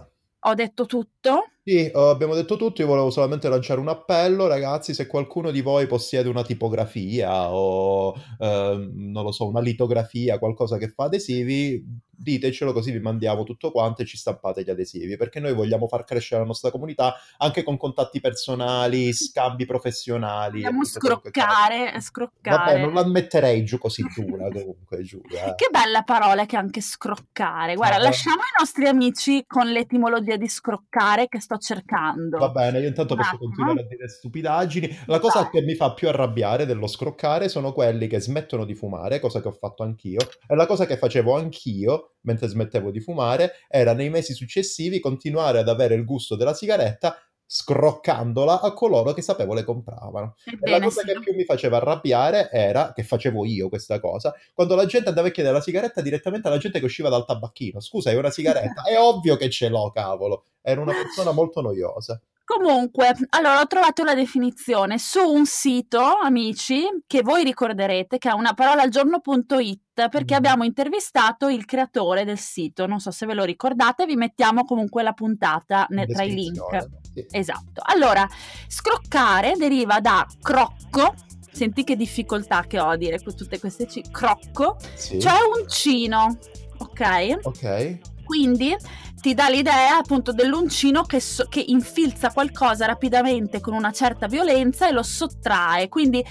Ho 0.46 0.54
detto 0.56 0.86
tutto? 0.88 1.50
Sì, 1.64 1.86
eh, 1.86 1.92
abbiamo 1.94 2.34
detto 2.34 2.56
tutto, 2.56 2.82
io 2.82 2.88
volevo 2.88 3.12
solamente 3.12 3.48
lanciare 3.48 3.80
un 3.80 3.88
appello, 3.88 4.48
ragazzi, 4.48 4.96
se 4.96 5.06
qualcuno 5.06 5.52
di 5.52 5.62
voi 5.62 5.86
possiede 5.86 6.28
una 6.28 6.42
tipografia 6.42 7.54
o, 7.54 8.16
ehm, 8.40 8.90
non 9.12 9.24
lo 9.24 9.32
so, 9.32 9.48
una 9.48 9.60
litografia, 9.62 10.40
qualcosa 10.40 10.78
che 10.78 10.90
fa 10.90 11.04
adesivi, 11.04 12.10
ditecelo 12.22 12.72
così 12.72 12.92
vi 12.92 13.00
mandiamo 13.00 13.44
tutto 13.44 13.72
quanto 13.72 14.02
e 14.04 14.06
ci 14.06 14.16
stampate 14.18 14.64
gli 14.64 14.70
adesivi, 14.70 15.18
perché 15.18 15.40
noi 15.40 15.54
vogliamo 15.54 15.88
far 15.88 16.04
crescere 16.04 16.42
la 16.42 16.48
nostra 16.48 16.70
comunità 16.72 17.16
anche 17.38 17.64
con 17.64 17.78
contatti 17.78 18.20
personali, 18.20 19.12
scambi 19.14 19.66
professionali. 19.66 20.62
Vogliamo 20.62 20.84
scroccare, 20.86 22.00
scroccare. 22.00 22.74
Vabbè, 22.74 22.80
non 22.80 22.94
la 22.94 23.06
metterei 23.08 23.64
giù 23.64 23.78
così 23.78 24.04
dura 24.16 24.50
comunque, 24.50 25.02
Giulia. 25.04 25.54
Che 25.56 25.70
bella 25.72 26.04
parola 26.04 26.46
che 26.46 26.56
è 26.56 26.60
anche 26.60 26.82
scroccare. 26.82 27.76
Guarda, 27.76 27.98
Eh. 27.98 28.02
lasciamo 28.02 28.38
i 28.38 28.60
nostri 28.60 28.88
amici 28.88 29.44
con 29.48 29.68
l'etimologia 29.68 30.38
di 30.38 30.48
scroccare 30.48 31.28
che 31.28 31.40
sto 31.52 31.58
cercando. 31.58 32.38
Va 32.38 32.50
bene, 32.50 32.80
io 32.80 32.88
intanto 32.88 33.16
posso 33.16 33.36
attimo. 33.36 33.46
continuare 33.46 33.82
a 33.82 33.88
dire 33.88 34.08
stupidaggini. 34.08 35.00
La 35.08 35.20
cosa 35.20 35.42
Vai. 35.42 35.50
che 35.50 35.62
mi 35.62 35.76
fa 35.76 35.94
più 35.94 36.08
arrabbiare 36.08 36.66
dello 36.66 36.88
scroccare 36.88 37.50
sono 37.50 37.74
quelli 37.74 38.08
che 38.08 38.22
smettono 38.22 38.66
di 38.66 38.76
fumare, 38.76 39.20
cosa 39.20 39.42
che 39.42 39.48
ho 39.48 39.52
fatto 39.52 39.84
anch'io. 39.84 40.20
E 40.48 40.56
la 40.56 40.66
cosa 40.66 40.86
che 40.86 40.98
facevo 40.98 41.36
anch'io 41.36 42.16
mentre 42.22 42.48
smettevo 42.48 42.92
di 42.92 43.00
fumare 43.00 43.54
era 43.68 43.94
nei 43.94 44.10
mesi 44.10 44.34
successivi 44.34 45.00
continuare 45.00 45.60
ad 45.60 45.68
avere 45.68 45.96
il 45.96 46.06
gusto 46.06 46.36
della 46.36 46.54
sigaretta 46.54 47.16
scroccandola 47.54 48.62
a 48.62 48.72
coloro 48.72 49.12
che 49.12 49.22
sapevo 49.22 49.54
le 49.54 49.66
compravano. 49.66 50.36
E 50.46 50.58
la 50.62 50.78
Ebbene, 50.78 50.86
cosa 50.86 51.02
sì. 51.02 51.08
che 51.08 51.20
più 51.20 51.36
mi 51.36 51.44
faceva 51.44 51.78
arrabbiare 51.78 52.50
era, 52.50 52.94
che 52.94 53.04
facevo 53.04 53.44
io 53.44 53.68
questa 53.68 54.00
cosa, 54.00 54.34
quando 54.54 54.74
la 54.76 54.86
gente 54.86 55.10
andava 55.10 55.28
a 55.28 55.32
chiedere 55.32 55.56
la 55.56 55.62
sigaretta 55.62 56.00
direttamente 56.00 56.48
alla 56.48 56.58
gente 56.58 56.80
che 56.80 56.86
usciva 56.86 57.10
dal 57.10 57.26
tabacchino. 57.26 57.82
Scusa, 57.82 58.10
hai 58.10 58.16
una 58.16 58.30
sigaretta? 58.30 58.84
È 58.88 58.98
ovvio 58.98 59.36
che 59.36 59.50
ce 59.50 59.68
l'ho, 59.68 59.92
cavolo. 59.92 60.46
Ero 60.62 60.82
una 60.82 60.94
persona 60.94 61.32
molto 61.32 61.60
noiosa. 61.60 62.22
Comunque, 62.44 63.16
allora 63.30 63.62
ho 63.62 63.68
trovato 63.68 64.04
la 64.04 64.14
definizione 64.14 64.98
su 64.98 65.20
un 65.22 65.46
sito, 65.46 66.02
amici, 66.02 66.84
che 67.08 67.22
voi 67.22 67.44
ricorderete, 67.44 68.18
che 68.18 68.30
è 68.30 68.34
una 68.34 68.54
parola 68.54 68.82
al 68.82 68.90
giorno.it, 68.90 69.80
perché 69.94 70.34
Mhm. 70.34 70.38
abbiamo 70.38 70.64
intervistato 70.64 71.48
il 71.48 71.64
creatore 71.66 72.26
del 72.26 72.38
sito. 72.40 72.88
Non 72.88 73.00
so 73.00 73.12
se 73.12 73.26
ve 73.26 73.36
lo 73.36 73.44
ricordate, 73.46 74.06
vi 74.06 74.16
mettiamo 74.16 74.66
comunque 74.66 75.02
la 75.04 75.14
puntata 75.14 75.86
ne- 75.90 76.06
tra 76.08 76.24
i 76.24 76.34
link. 76.34 76.88
Sì. 77.14 77.26
Esatto. 77.32 77.82
Allora, 77.86 78.28
scroccare 78.68 79.54
deriva 79.58 80.00
da 80.00 80.26
crocco. 80.42 81.14
Senti 81.52 81.84
che 81.84 81.96
difficoltà 81.96 82.64
che 82.68 82.80
ho 82.80 82.88
a 82.88 82.96
dire 82.98 83.22
que- 83.22 83.34
tutte 83.34 83.60
queste 83.60 83.86
C. 83.86 84.10
Crocco, 84.10 84.78
Sì. 84.96 85.20
cioè 85.20 85.34
uncino. 85.62 86.38
Ok? 86.80 87.40
Ok. 87.44 87.98
Quindi 88.24 88.74
ti 89.22 89.34
dà 89.36 89.48
l'idea 89.50 89.98
appunto 89.98 90.34
dell'uncino 90.34 91.04
che, 91.04 91.20
so- 91.22 91.46
che 91.48 91.64
infilza 91.68 92.32
qualcosa 92.32 92.88
rapidamente 92.88 93.60
con 93.60 93.74
una 93.74 93.92
certa 93.92 94.28
violenza 94.28 94.90
e 94.90 94.92
lo 94.92 95.04
sottrae. 95.04 95.88
Quindi 95.88 96.26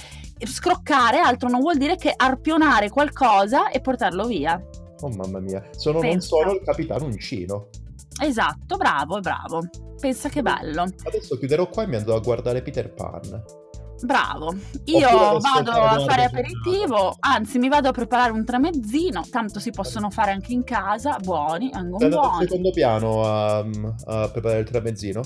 scroccare 0.45 1.19
altro 1.19 1.49
non 1.49 1.61
vuol 1.61 1.77
dire 1.79 1.97
che 1.97 2.13
arpionare 2.15 2.91
qualcosa 2.91 3.71
e 3.71 3.81
portarlo 3.81 4.27
via. 4.27 4.61
Oh 5.03 5.09
mamma 5.09 5.39
mia, 5.39 5.65
sono, 5.71 6.01
non 6.01 6.11
Pensa. 6.11 6.29
sono 6.37 6.53
il 6.53 6.63
capitano 6.63 7.05
uncino. 7.05 7.69
Esatto, 8.21 8.77
bravo, 8.77 9.21
bravo. 9.21 9.63
Pensa 9.99 10.29
che 10.29 10.43
bello. 10.43 10.85
Adesso 11.05 11.39
chiuderò 11.39 11.69
qua 11.69 11.85
e 11.85 11.87
mi 11.87 11.97
andrò 11.97 12.17
a 12.17 12.21
guardare 12.21 12.61
Peter 12.61 12.93
Pan. 12.93 13.43
Bravo. 14.03 14.55
Io 14.85 15.39
vado 15.39 15.71
a 15.71 16.01
fare 16.01 16.25
aperitivo, 16.25 17.17
anzi 17.21 17.59
mi 17.59 17.69
vado 17.69 17.89
a 17.89 17.93
preparare 17.93 18.33
un 18.33 18.45
tramezzino, 18.45 19.25
tanto 19.31 19.61
si 19.61 19.71
possono 19.71 20.11
fare 20.11 20.31
anche 20.33 20.53
in 20.53 20.65
casa, 20.65 21.19
buoni, 21.23 21.69
Stai 21.69 21.83
vengono 21.83 21.97
andando 22.05 22.21
al 22.21 22.29
buoni. 22.31 22.47
secondo 22.47 22.71
piano 22.71 23.25
a, 23.25 23.59
a 23.59 24.29
preparare 24.29 24.61
il 24.61 24.69
tramezzino? 24.71 25.21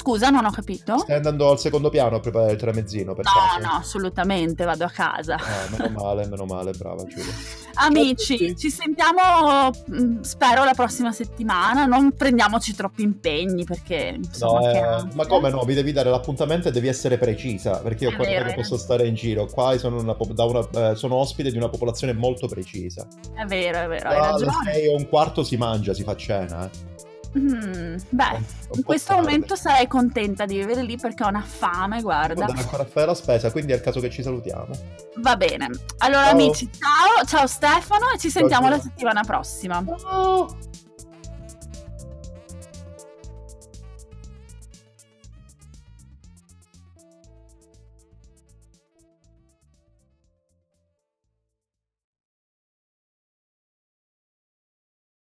Scusa, 0.00 0.30
non 0.30 0.46
ho 0.46 0.50
capito? 0.50 0.96
Stai 0.96 1.16
andando 1.16 1.50
al 1.50 1.58
secondo 1.58 1.90
piano 1.90 2.16
a 2.16 2.20
preparare 2.20 2.52
il 2.52 2.56
tramezzino 2.58 3.12
per 3.12 3.26
No, 3.26 3.30
caso? 3.32 3.66
no, 3.66 3.78
assolutamente, 3.78 4.64
vado 4.64 4.84
a 4.84 4.88
casa. 4.88 5.34
Ah, 5.34 5.68
meno 5.76 5.90
male, 5.90 6.26
meno 6.26 6.46
male, 6.46 6.70
brava 6.72 7.04
Giulia. 7.04 7.34
Amici, 7.74 8.56
ci 8.56 8.70
sentiamo, 8.70 9.70
mm, 9.90 10.22
spero, 10.22 10.64
la 10.64 10.72
prossima 10.72 11.12
settimana. 11.12 11.84
Non 11.84 12.12
prendiamoci 12.12 12.74
troppi 12.74 13.02
impegni 13.02 13.64
perché 13.64 14.12
No, 14.12 14.16
insomma, 14.24 14.60
che 14.72 14.78
eh, 14.78 15.04
ma 15.12 15.26
come 15.26 15.50
no? 15.50 15.64
Vi 15.64 15.74
devi 15.74 15.92
dare 15.92 16.08
l'appuntamento 16.08 16.68
e 16.68 16.72
devi 16.72 16.88
essere 16.88 17.18
precisa, 17.18 17.76
perché 17.80 18.04
io 18.04 18.16
che 18.16 18.36
hai 18.36 18.54
posso 18.54 18.78
stare 18.78 19.06
in 19.06 19.14
giro, 19.14 19.44
qua 19.46 19.76
sono, 19.76 20.00
una 20.00 20.16
una- 20.18 20.90
eh, 20.92 20.96
sono 20.96 21.16
ospite 21.16 21.50
di 21.50 21.58
una 21.58 21.68
popolazione 21.68 22.14
molto 22.14 22.46
precisa. 22.48 23.06
È 23.34 23.44
vero, 23.44 23.80
è 23.82 23.86
vero, 23.86 24.08
hai 24.08 24.16
Qua 24.16 24.28
alle 24.30 24.44
ragione. 24.46 24.72
sei 24.72 24.84
e 24.86 24.94
un 24.94 25.08
quarto 25.08 25.42
si 25.44 25.56
mangia, 25.58 25.92
si 25.92 26.02
fa 26.04 26.16
cena, 26.16 26.64
eh. 26.64 26.70
Mm, 27.38 27.96
beh, 28.08 28.38
in 28.74 28.82
questo 28.82 29.12
tardi. 29.12 29.26
momento 29.26 29.54
sarei 29.54 29.86
contenta 29.86 30.46
di 30.46 30.56
vivere 30.56 30.82
lì 30.82 30.96
perché 30.96 31.22
ho 31.22 31.28
una 31.28 31.42
fame, 31.42 32.02
guarda. 32.02 32.46
Devo 32.46 32.58
ancora 32.58 32.84
fare 32.84 33.06
la 33.06 33.14
spesa, 33.14 33.52
quindi 33.52 33.72
è 33.72 33.76
il 33.76 33.82
caso 33.82 34.00
che 34.00 34.10
ci 34.10 34.22
salutiamo. 34.22 34.68
Va 35.16 35.36
bene. 35.36 35.68
Allora, 35.98 36.24
ciao. 36.24 36.32
amici, 36.32 36.68
ciao, 36.72 37.24
ciao 37.26 37.46
Stefano 37.46 38.10
e 38.14 38.18
ci 38.18 38.30
sentiamo 38.30 38.66
ciao. 38.66 38.76
la 38.76 38.80
settimana 38.80 39.22
prossima. 39.22 39.84
Ciao. 39.98 40.68